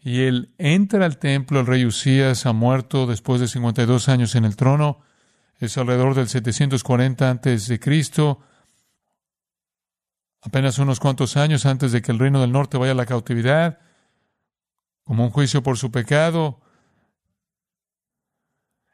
Y 0.03 0.21
él 0.21 0.53
entra 0.57 1.05
al 1.05 1.19
templo, 1.19 1.59
el 1.59 1.67
rey 1.67 1.85
Usías 1.85 2.45
ha 2.45 2.53
muerto 2.53 3.05
después 3.05 3.39
de 3.39 3.47
52 3.47 4.09
años 4.09 4.35
en 4.35 4.45
el 4.45 4.55
trono, 4.55 5.01
es 5.59 5.77
alrededor 5.77 6.15
del 6.15 6.27
740 6.27 7.29
antes 7.29 7.67
de 7.67 7.79
Cristo, 7.79 8.39
apenas 10.41 10.79
unos 10.79 10.99
cuantos 10.99 11.37
años 11.37 11.65
antes 11.65 11.91
de 11.91 12.01
que 12.01 12.11
el 12.11 12.19
reino 12.19 12.41
del 12.41 12.51
norte 12.51 12.77
vaya 12.77 12.93
a 12.93 12.95
la 12.95 13.05
cautividad, 13.05 13.79
como 15.03 15.25
un 15.25 15.29
juicio 15.29 15.63
por 15.63 15.77
su 15.77 15.91
pecado. 15.91 16.61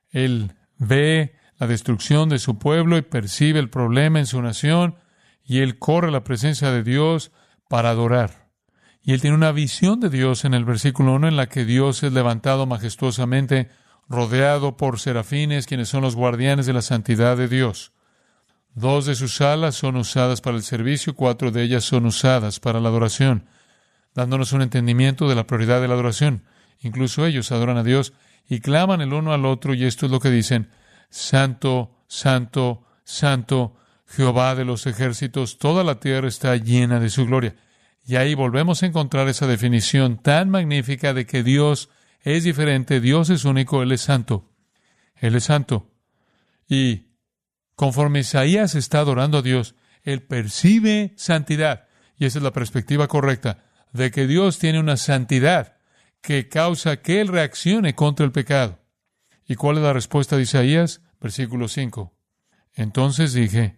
Él 0.10 0.54
ve 0.78 1.36
la 1.58 1.68
destrucción 1.68 2.30
de 2.30 2.40
su 2.40 2.58
pueblo 2.58 2.98
y 2.98 3.02
percibe 3.02 3.60
el 3.60 3.70
problema 3.70 4.20
en 4.20 4.26
su 4.26 4.42
nación 4.42 4.96
y 5.44 5.60
él 5.60 5.80
corre 5.80 6.10
a 6.10 6.12
la 6.12 6.24
presencia 6.24 6.72
de 6.72 6.84
Dios 6.84 7.32
para 7.70 7.90
adorar. 7.90 8.48
Y 9.02 9.14
él 9.14 9.22
tiene 9.22 9.38
una 9.38 9.54
visión 9.54 10.00
de 10.00 10.10
Dios 10.10 10.44
en 10.44 10.54
el 10.54 10.66
versículo 10.66 11.14
1 11.14 11.30
en 11.30 11.38
la 11.38 11.48
que 11.48 11.64
Dios 11.64 12.04
es 12.04 12.12
levantado 12.12 12.66
majestuosamente, 12.66 13.70
rodeado 14.10 14.76
por 14.76 15.00
serafines, 15.00 15.66
quienes 15.66 15.88
son 15.88 16.02
los 16.02 16.16
guardianes 16.16 16.66
de 16.66 16.74
la 16.74 16.82
santidad 16.82 17.38
de 17.38 17.48
Dios. 17.48 17.94
Dos 18.78 19.08
de 19.08 19.16
sus 19.16 19.42
alas 19.42 19.74
son 19.74 19.96
usadas 19.96 20.40
para 20.40 20.56
el 20.56 20.62
servicio, 20.62 21.16
cuatro 21.16 21.50
de 21.50 21.64
ellas 21.64 21.84
son 21.84 22.06
usadas 22.06 22.60
para 22.60 22.80
la 22.80 22.90
adoración, 22.90 23.48
dándonos 24.14 24.54
un 24.54 24.62
entendimiento 24.62 25.28
de 25.28 25.34
la 25.34 25.48
prioridad 25.48 25.82
de 25.82 25.88
la 25.88 25.96
adoración. 25.96 26.44
Incluso 26.82 27.26
ellos 27.26 27.52
adoran 27.52 27.78
a 27.78 27.84
Dios 27.84 28.14
y 28.48 28.60
claman 28.60 29.02
el 29.02 29.14
uno 29.14 29.34
al 29.34 29.48
otro, 29.48 29.74
y 29.74 29.84
esto 29.84 30.06
es 30.06 30.12
lo 30.12 30.20
que 30.20 30.30
dicen, 30.30 30.70
Santo, 31.10 32.04
Santo, 32.08 32.86
Santo, 33.04 33.78
Jehová 34.06 34.54
de 34.54 34.66
los 34.66 34.86
ejércitos, 34.86 35.58
toda 35.58 35.84
la 35.84 36.00
tierra 36.00 36.28
está 36.28 36.56
llena 36.56 37.00
de 37.00 37.10
su 37.10 37.26
gloria. 37.26 37.56
Y 38.06 38.18
ahí 38.18 38.36
volvemos 38.36 38.84
a 38.84 38.86
encontrar 38.86 39.28
esa 39.28 39.48
definición 39.48 40.22
tan 40.22 40.52
magnífica 40.52 41.16
de 41.16 41.26
que 41.26 41.42
Dios 41.42 41.90
es 42.22 42.44
diferente, 42.44 43.02
Dios 43.02 43.32
es 43.32 43.44
único, 43.44 43.82
Él 43.82 43.92
es 43.92 44.02
santo. 44.02 44.52
Él 45.16 45.34
es 45.34 45.46
santo. 45.46 45.90
Y 46.70 47.07
conforme 47.78 48.22
Isaías 48.22 48.74
está 48.74 49.00
adorando 49.00 49.38
a 49.38 49.42
Dios, 49.44 49.76
Él 50.02 50.24
percibe 50.24 51.14
santidad. 51.16 51.88
Y 52.18 52.26
esa 52.26 52.40
es 52.40 52.44
la 52.44 52.52
perspectiva 52.52 53.08
correcta, 53.08 53.64
de 53.94 54.10
que 54.10 54.26
Dios 54.26 54.58
tiene 54.58 54.80
una 54.80 54.98
santidad 54.98 55.78
que 56.22 56.50
causa 56.50 56.98
que 56.98 57.22
Él 57.22 57.28
reaccione 57.28 57.94
contra 57.94 58.26
el 58.26 58.32
pecado. 58.32 58.80
¿Y 59.46 59.56
cuál 59.56 59.78
es 59.78 59.84
la 59.84 59.94
respuesta 59.94 60.36
de 60.36 60.42
Isaías? 60.42 61.02
Versículo 61.22 61.68
5. 61.68 62.18
Entonces 62.74 63.34
dije, 63.34 63.78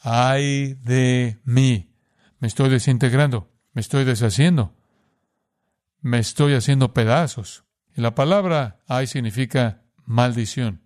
ay 0.00 0.74
de 0.82 1.38
mí. 1.44 1.94
Me 2.40 2.48
estoy 2.48 2.70
desintegrando, 2.70 3.52
me 3.72 3.80
estoy 3.82 4.02
deshaciendo, 4.04 4.74
me 6.00 6.18
estoy 6.18 6.54
haciendo 6.54 6.92
pedazos. 6.92 7.62
Y 7.94 8.00
la 8.00 8.16
palabra 8.16 8.80
ay 8.88 9.06
significa 9.06 9.84
maldición. 10.06 10.82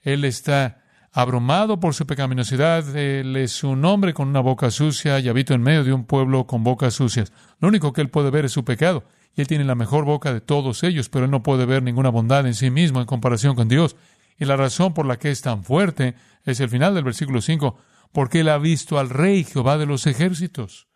Él 0.00 0.24
está 0.24 0.85
abrumado 1.16 1.80
por 1.80 1.94
su 1.94 2.06
pecaminosidad. 2.06 2.94
Él 2.94 3.36
es 3.36 3.64
un 3.64 3.82
hombre 3.86 4.12
con 4.12 4.28
una 4.28 4.40
boca 4.40 4.70
sucia 4.70 5.18
y 5.18 5.30
habita 5.30 5.54
en 5.54 5.62
medio 5.62 5.82
de 5.82 5.94
un 5.94 6.04
pueblo 6.04 6.46
con 6.46 6.62
bocas 6.62 6.92
sucias. 6.92 7.32
Lo 7.58 7.68
único 7.68 7.94
que 7.94 8.02
él 8.02 8.10
puede 8.10 8.30
ver 8.30 8.44
es 8.44 8.52
su 8.52 8.66
pecado. 8.66 9.02
Y 9.34 9.40
él 9.40 9.46
tiene 9.46 9.64
la 9.64 9.74
mejor 9.74 10.04
boca 10.04 10.34
de 10.34 10.42
todos 10.42 10.82
ellos, 10.82 11.08
pero 11.08 11.24
él 11.24 11.30
no 11.30 11.42
puede 11.42 11.64
ver 11.64 11.82
ninguna 11.82 12.10
bondad 12.10 12.46
en 12.46 12.52
sí 12.52 12.70
mismo 12.70 13.00
en 13.00 13.06
comparación 13.06 13.56
con 13.56 13.66
Dios. 13.66 13.96
Y 14.38 14.44
la 14.44 14.56
razón 14.56 14.92
por 14.92 15.06
la 15.06 15.18
que 15.18 15.30
es 15.30 15.40
tan 15.40 15.64
fuerte 15.64 16.16
es 16.44 16.60
el 16.60 16.68
final 16.68 16.94
del 16.94 17.04
versículo 17.04 17.40
5 17.40 17.78
porque 18.12 18.40
él 18.40 18.50
ha 18.50 18.58
visto 18.58 18.98
al 18.98 19.08
Rey 19.08 19.44
Jehová 19.44 19.78
de 19.78 19.86
los 19.86 20.06
ejércitos. 20.06 20.86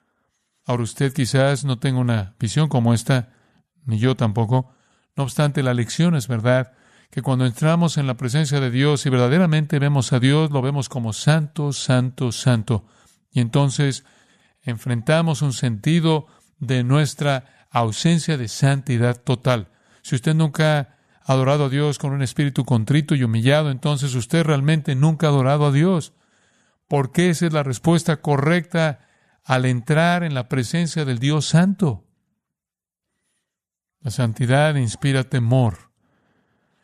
Ahora 0.66 0.82
usted 0.82 1.14
quizás 1.14 1.64
no 1.64 1.78
tenga 1.78 1.98
una 1.98 2.34
visión 2.38 2.68
como 2.68 2.92
esta, 2.92 3.32
ni 3.86 3.98
yo 3.98 4.16
tampoco. 4.16 4.74
No 5.16 5.24
obstante, 5.24 5.62
la 5.62 5.72
lección 5.72 6.14
es 6.14 6.28
verdad, 6.28 6.74
que 7.10 7.22
cuando 7.22 7.44
entramos 7.44 7.98
en 7.98 8.06
la 8.06 8.16
presencia 8.16 8.60
de 8.60 8.70
Dios 8.70 9.04
y 9.04 9.10
verdaderamente 9.10 9.78
vemos 9.78 10.12
a 10.12 10.20
Dios, 10.20 10.50
lo 10.50 10.62
vemos 10.62 10.88
como 10.88 11.12
santo, 11.12 11.72
santo, 11.72 12.30
santo. 12.30 12.86
Y 13.32 13.40
entonces 13.40 14.04
enfrentamos 14.62 15.42
un 15.42 15.52
sentido 15.52 16.26
de 16.58 16.84
nuestra 16.84 17.66
ausencia 17.70 18.36
de 18.36 18.48
santidad 18.48 19.20
total. 19.20 19.68
Si 20.02 20.14
usted 20.14 20.34
nunca 20.34 20.96
ha 21.24 21.32
adorado 21.32 21.66
a 21.66 21.68
Dios 21.68 21.98
con 21.98 22.12
un 22.12 22.22
espíritu 22.22 22.64
contrito 22.64 23.14
y 23.14 23.24
humillado, 23.24 23.70
entonces 23.70 24.14
usted 24.14 24.44
realmente 24.44 24.94
nunca 24.94 25.26
ha 25.26 25.30
adorado 25.30 25.66
a 25.66 25.72
Dios 25.72 26.12
porque 26.90 27.30
esa 27.30 27.46
es 27.46 27.52
la 27.52 27.62
respuesta 27.62 28.20
correcta 28.20 29.06
al 29.44 29.64
entrar 29.64 30.24
en 30.24 30.34
la 30.34 30.48
presencia 30.48 31.04
del 31.04 31.20
Dios 31.20 31.46
Santo. 31.46 32.04
La 34.00 34.10
santidad 34.10 34.74
inspira 34.74 35.22
temor. 35.22 35.89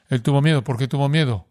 Él 0.09 0.23
tuvo 0.23 0.43
miedo. 0.43 0.63
¿Por 0.63 0.79
qué 0.79 0.89
tuvo 0.89 1.09
miedo? 1.09 1.47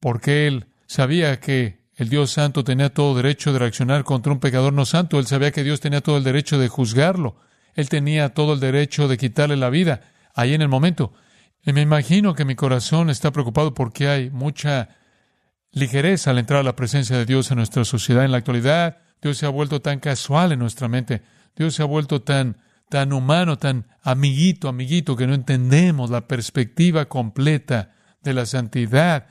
Porque 0.00 0.46
él 0.46 0.66
sabía 0.86 1.40
que 1.40 1.78
el 1.94 2.08
Dios 2.08 2.30
Santo 2.30 2.64
tenía 2.64 2.94
todo 2.94 3.16
derecho 3.16 3.52
de 3.52 3.58
reaccionar 3.58 4.04
contra 4.04 4.32
un 4.32 4.40
pecador 4.40 4.72
no 4.72 4.84
santo. 4.84 5.18
Él 5.18 5.26
sabía 5.26 5.50
que 5.50 5.64
Dios 5.64 5.80
tenía 5.80 6.00
todo 6.00 6.16
el 6.16 6.24
derecho 6.24 6.58
de 6.58 6.68
juzgarlo. 6.68 7.36
Él 7.74 7.88
tenía 7.88 8.30
todo 8.34 8.54
el 8.54 8.60
derecho 8.60 9.08
de 9.08 9.18
quitarle 9.18 9.56
la 9.56 9.70
vida 9.70 10.02
ahí 10.34 10.54
en 10.54 10.62
el 10.62 10.68
momento. 10.68 11.12
Y 11.64 11.72
me 11.72 11.82
imagino 11.82 12.34
que 12.34 12.44
mi 12.44 12.54
corazón 12.54 13.10
está 13.10 13.32
preocupado 13.32 13.74
porque 13.74 14.08
hay 14.08 14.30
mucha 14.30 14.90
ligereza 15.72 16.30
al 16.30 16.38
entrar 16.38 16.60
a 16.60 16.62
la 16.62 16.76
presencia 16.76 17.16
de 17.16 17.26
Dios 17.26 17.50
en 17.50 17.58
nuestra 17.58 17.84
sociedad. 17.84 18.24
En 18.24 18.30
la 18.30 18.38
actualidad, 18.38 18.98
Dios 19.20 19.38
se 19.38 19.46
ha 19.46 19.50
vuelto 19.50 19.82
tan 19.82 20.00
casual 20.00 20.52
en 20.52 20.60
nuestra 20.60 20.88
mente. 20.88 21.22
Dios 21.56 21.74
se 21.74 21.82
ha 21.82 21.86
vuelto 21.86 22.22
tan, 22.22 22.56
tan 22.88 23.12
humano, 23.12 23.58
tan 23.58 23.86
amiguito, 24.02 24.68
amiguito, 24.68 25.16
que 25.16 25.26
no 25.26 25.34
entendemos 25.34 26.10
la 26.10 26.26
perspectiva 26.26 27.06
completa 27.06 27.94
de 28.22 28.34
la 28.34 28.46
santidad 28.46 29.26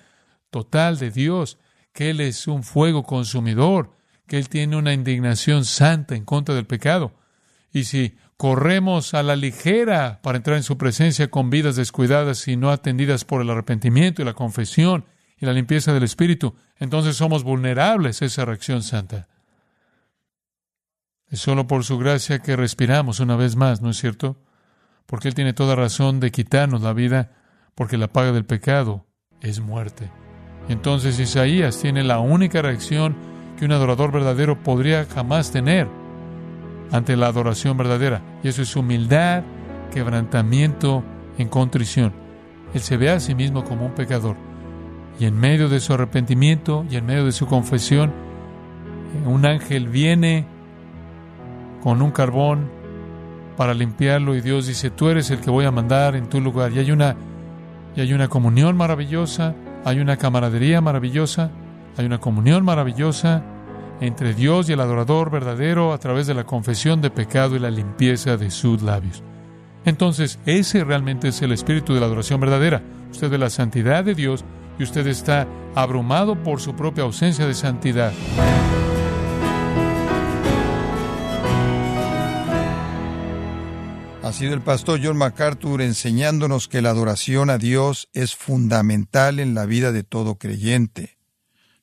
total 0.50 0.98
de 0.98 1.12
Dios, 1.12 1.58
que 1.93 2.10
Él 2.12 2.22
es 2.22 2.48
un 2.48 2.63
fuego 2.63 3.04
consumidor, 3.04 3.96
que 4.28 4.38
Él 4.38 4.50
tiene 4.50 4.76
una 4.76 4.93
indignación 4.93 5.65
santa 5.65 6.15
en 6.15 6.26
contra 6.26 6.56
del 6.56 6.65
pecado. 6.65 7.15
Y 7.72 7.86
si 7.86 8.15
corremos 8.38 9.13
a 9.13 9.24
la 9.24 9.36
ligera 9.36 10.20
para 10.22 10.38
entrar 10.38 10.58
en 10.58 10.63
su 10.63 10.78
presencia 10.78 11.30
con 11.30 11.50
vidas 11.50 11.76
descuidadas 11.76 12.48
y 12.48 12.56
no 12.56 12.72
atendidas 12.72 13.26
por 13.26 13.41
el 13.41 13.50
arrepentimiento 13.50 14.22
y 14.22 14.26
la 14.26 14.34
confesión 14.34 15.06
y 15.39 15.46
la 15.46 15.54
limpieza 15.54 15.93
del 15.93 16.04
espíritu, 16.04 16.56
entonces 16.78 17.15
somos 17.15 17.43
vulnerables 17.43 18.22
a 18.22 18.26
esa 18.26 18.46
reacción 18.46 18.84
santa. 18.84 19.28
Es 21.30 21.40
solo 21.42 21.68
por 21.68 21.84
su 21.84 21.98
gracia 21.98 22.40
que 22.40 22.56
respiramos 22.56 23.20
una 23.20 23.36
vez 23.36 23.56
más, 23.56 23.82
¿no 23.82 23.90
es 23.90 23.98
cierto? 23.98 24.38
Porque 25.06 25.28
Él 25.28 25.36
tiene 25.36 25.54
toda 25.54 25.76
razón 25.76 26.20
de 26.20 26.32
quitarnos 26.32 26.82
la 26.82 26.94
vida, 26.94 27.32
porque 27.76 27.98
la 27.98 28.08
paga 28.08 28.32
del 28.32 28.46
pecado 28.46 29.06
es 29.42 29.60
muerte. 29.60 30.10
Entonces 30.70 31.20
Isaías 31.20 31.80
tiene 31.80 32.04
la 32.04 32.20
única 32.20 32.62
reacción 32.62 33.16
que 33.58 33.66
un 33.66 33.72
adorador 33.72 34.12
verdadero 34.12 34.62
podría 34.63 35.06
jamás 35.06 35.52
tener 35.52 35.88
ante 36.92 37.18
la 37.18 37.28
adoración 37.28 37.78
verdadera. 37.78 38.22
Y 38.44 38.48
eso 38.48 38.62
es 38.62 38.76
humildad, 38.76 39.44
quebrantamiento 39.92 41.04
en 41.38 41.50
contrición. 41.50 42.13
Él 42.74 42.82
se 42.82 42.98
ve 42.98 43.10
a 43.10 43.20
sí 43.20 43.36
mismo 43.36 43.63
como 43.63 43.86
un 43.86 43.96
pecador. 43.96 44.36
Y 45.20 45.26
en 45.26 45.38
medio 45.38 45.68
de 45.68 45.80
su 45.80 45.94
arrepentimiento 45.94 46.86
y 46.90 46.98
en 46.98 47.06
medio 47.06 47.26
de 47.26 47.32
su 47.32 47.48
confesión, 47.48 48.13
un 49.26 49.46
ángel 49.46 49.88
viene 49.88 50.46
con 51.88 52.02
un 52.02 52.12
carbón 52.12 52.69
para 53.56 53.73
limpiarlo 53.73 54.36
y 54.36 54.41
Dios 54.41 54.67
dice, 54.67 54.89
tú 54.89 55.08
eres 55.08 55.32
el 55.32 55.39
que 55.39 55.50
voy 55.50 55.63
a 55.63 55.71
mandar 55.71 56.17
en 56.17 56.28
tu 56.28 56.41
lugar. 56.41 56.73
Y 56.73 56.80
hay 56.80 56.91
una, 56.91 57.15
y 57.95 58.02
hay 58.02 58.12
una 58.12 58.28
comunión 58.28 58.76
maravillosa, 58.76 59.56
hay 59.86 60.02
una 60.02 60.17
camaradería 60.17 60.82
maravillosa, 60.82 61.50
hay 61.95 62.06
una 62.06 62.17
comunión 62.17 62.65
maravillosa 62.65 63.41
entre 64.02 64.34
Dios 64.34 64.67
y 64.67 64.73
el 64.73 64.82
adorador 64.82 65.32
verdadero 65.32 65.93
a 65.93 65.97
través 65.97 66.28
de 66.28 66.34
la 66.34 66.43
confesión 66.43 67.02
de 67.02 67.10
pecado 67.10 67.56
y 67.56 67.60
la 67.60 67.71
limpieza 67.71 68.36
de 68.36 68.52
sus 68.52 68.82
labios. 68.82 69.23
Entonces, 69.86 70.39
ese 70.45 70.84
realmente 70.84 71.30
es 71.30 71.41
el 71.41 71.54
espíritu 71.54 71.93
de 71.93 72.02
la 72.02 72.08
adoración 72.08 72.41
verdadera. 72.41 72.82
Usted 73.12 73.30
ve 73.30 73.38
la 73.38 73.50
santidad 73.50 74.04
de 74.04 74.13
Dios 74.13 74.43
y 74.78 74.84
usted 74.84 75.08
está 75.08 75.47
abrumado 75.73 76.36
por 76.36 76.60
su 76.60 76.76
propia 76.76 77.06
ausencia 77.06 77.47
de 77.47 77.54
santidad. 77.54 78.12
Ha 84.28 84.34
sido 84.34 84.54
el 84.54 84.62
pastor 84.62 85.00
John 85.02 85.16
MacArthur 85.16 85.82
enseñándonos 85.82 86.68
que 86.68 86.82
la 86.82 86.90
adoración 86.90 87.50
a 87.50 87.58
Dios 87.58 88.10
es 88.12 88.36
fundamental 88.36 89.40
en 89.40 89.54
la 89.54 89.66
vida 89.66 89.94
de 89.94 90.04
todo 90.04 90.36
creyente. 90.36 91.18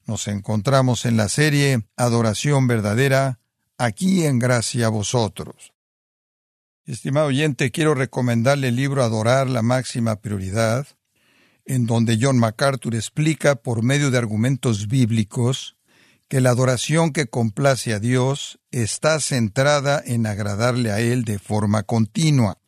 Nos 0.05 0.29
encontramos 0.29 1.07
en 1.07 1.17
la 1.17 1.31
serie 1.31 1.87
Adoración 1.97 2.67
Verdadera, 2.67 3.41
aquí 3.79 4.27
en 4.27 4.39
Gracia 4.39 4.89
a 4.89 4.91
Vosotros. 4.91 5.73
Estimado 6.85 7.29
oyente, 7.29 7.71
quiero 7.71 7.95
recomendarle 7.95 8.69
el 8.69 8.77
libro 8.77 9.03
Adorar 9.03 9.49
la 9.49 9.63
máxima 9.63 10.17
prioridad, 10.17 10.87
en 11.65 11.87
donde 11.87 12.19
John 12.21 12.39
MacArthur 12.39 12.95
explica 12.95 13.55
por 13.55 13.83
medio 13.83 14.11
de 14.11 14.19
argumentos 14.19 14.87
bíblicos 14.87 15.79
que 16.29 16.41
la 16.41 16.51
adoración 16.51 17.13
que 17.13 17.27
complace 17.27 17.93
a 17.93 18.01
Dios 18.01 18.59
está 18.71 19.21
centrada 19.21 20.03
en 20.05 20.27
agradarle 20.27 20.91
a 20.91 21.01
Él 21.01 21.25
de 21.25 21.39
forma 21.39 21.83
continua. 21.83 22.59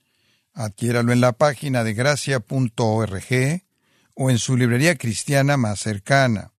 Adquiéralo 0.53 1.13
en 1.13 1.21
la 1.21 1.33
página 1.33 1.85
de 1.85 1.95
gracia.org 1.95 3.63
o 4.15 4.31
en 4.31 4.39
su 4.39 4.57
librería 4.57 4.97
cristiana 4.97 5.57
más 5.57 5.81
cercana. 5.81 6.53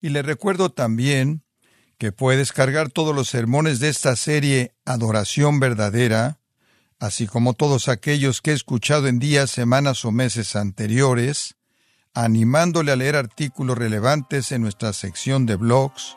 Y 0.00 0.08
le 0.10 0.22
recuerdo 0.22 0.70
también 0.70 1.44
que 1.98 2.12
puede 2.12 2.38
descargar 2.38 2.88
todos 2.88 3.14
los 3.14 3.28
sermones 3.28 3.78
de 3.78 3.90
esta 3.90 4.16
serie 4.16 4.74
Adoración 4.86 5.60
Verdadera, 5.60 6.40
así 6.98 7.26
como 7.26 7.54
todos 7.54 7.88
aquellos 7.88 8.40
que 8.40 8.52
he 8.52 8.54
escuchado 8.54 9.06
en 9.06 9.18
días, 9.18 9.50
semanas 9.50 10.04
o 10.04 10.10
meses 10.10 10.56
anteriores, 10.56 11.56
animándole 12.14 12.92
a 12.92 12.96
leer 12.96 13.16
artículos 13.16 13.76
relevantes 13.76 14.50
en 14.50 14.62
nuestra 14.62 14.92
sección 14.92 15.46
de 15.46 15.56
blogs, 15.56 16.16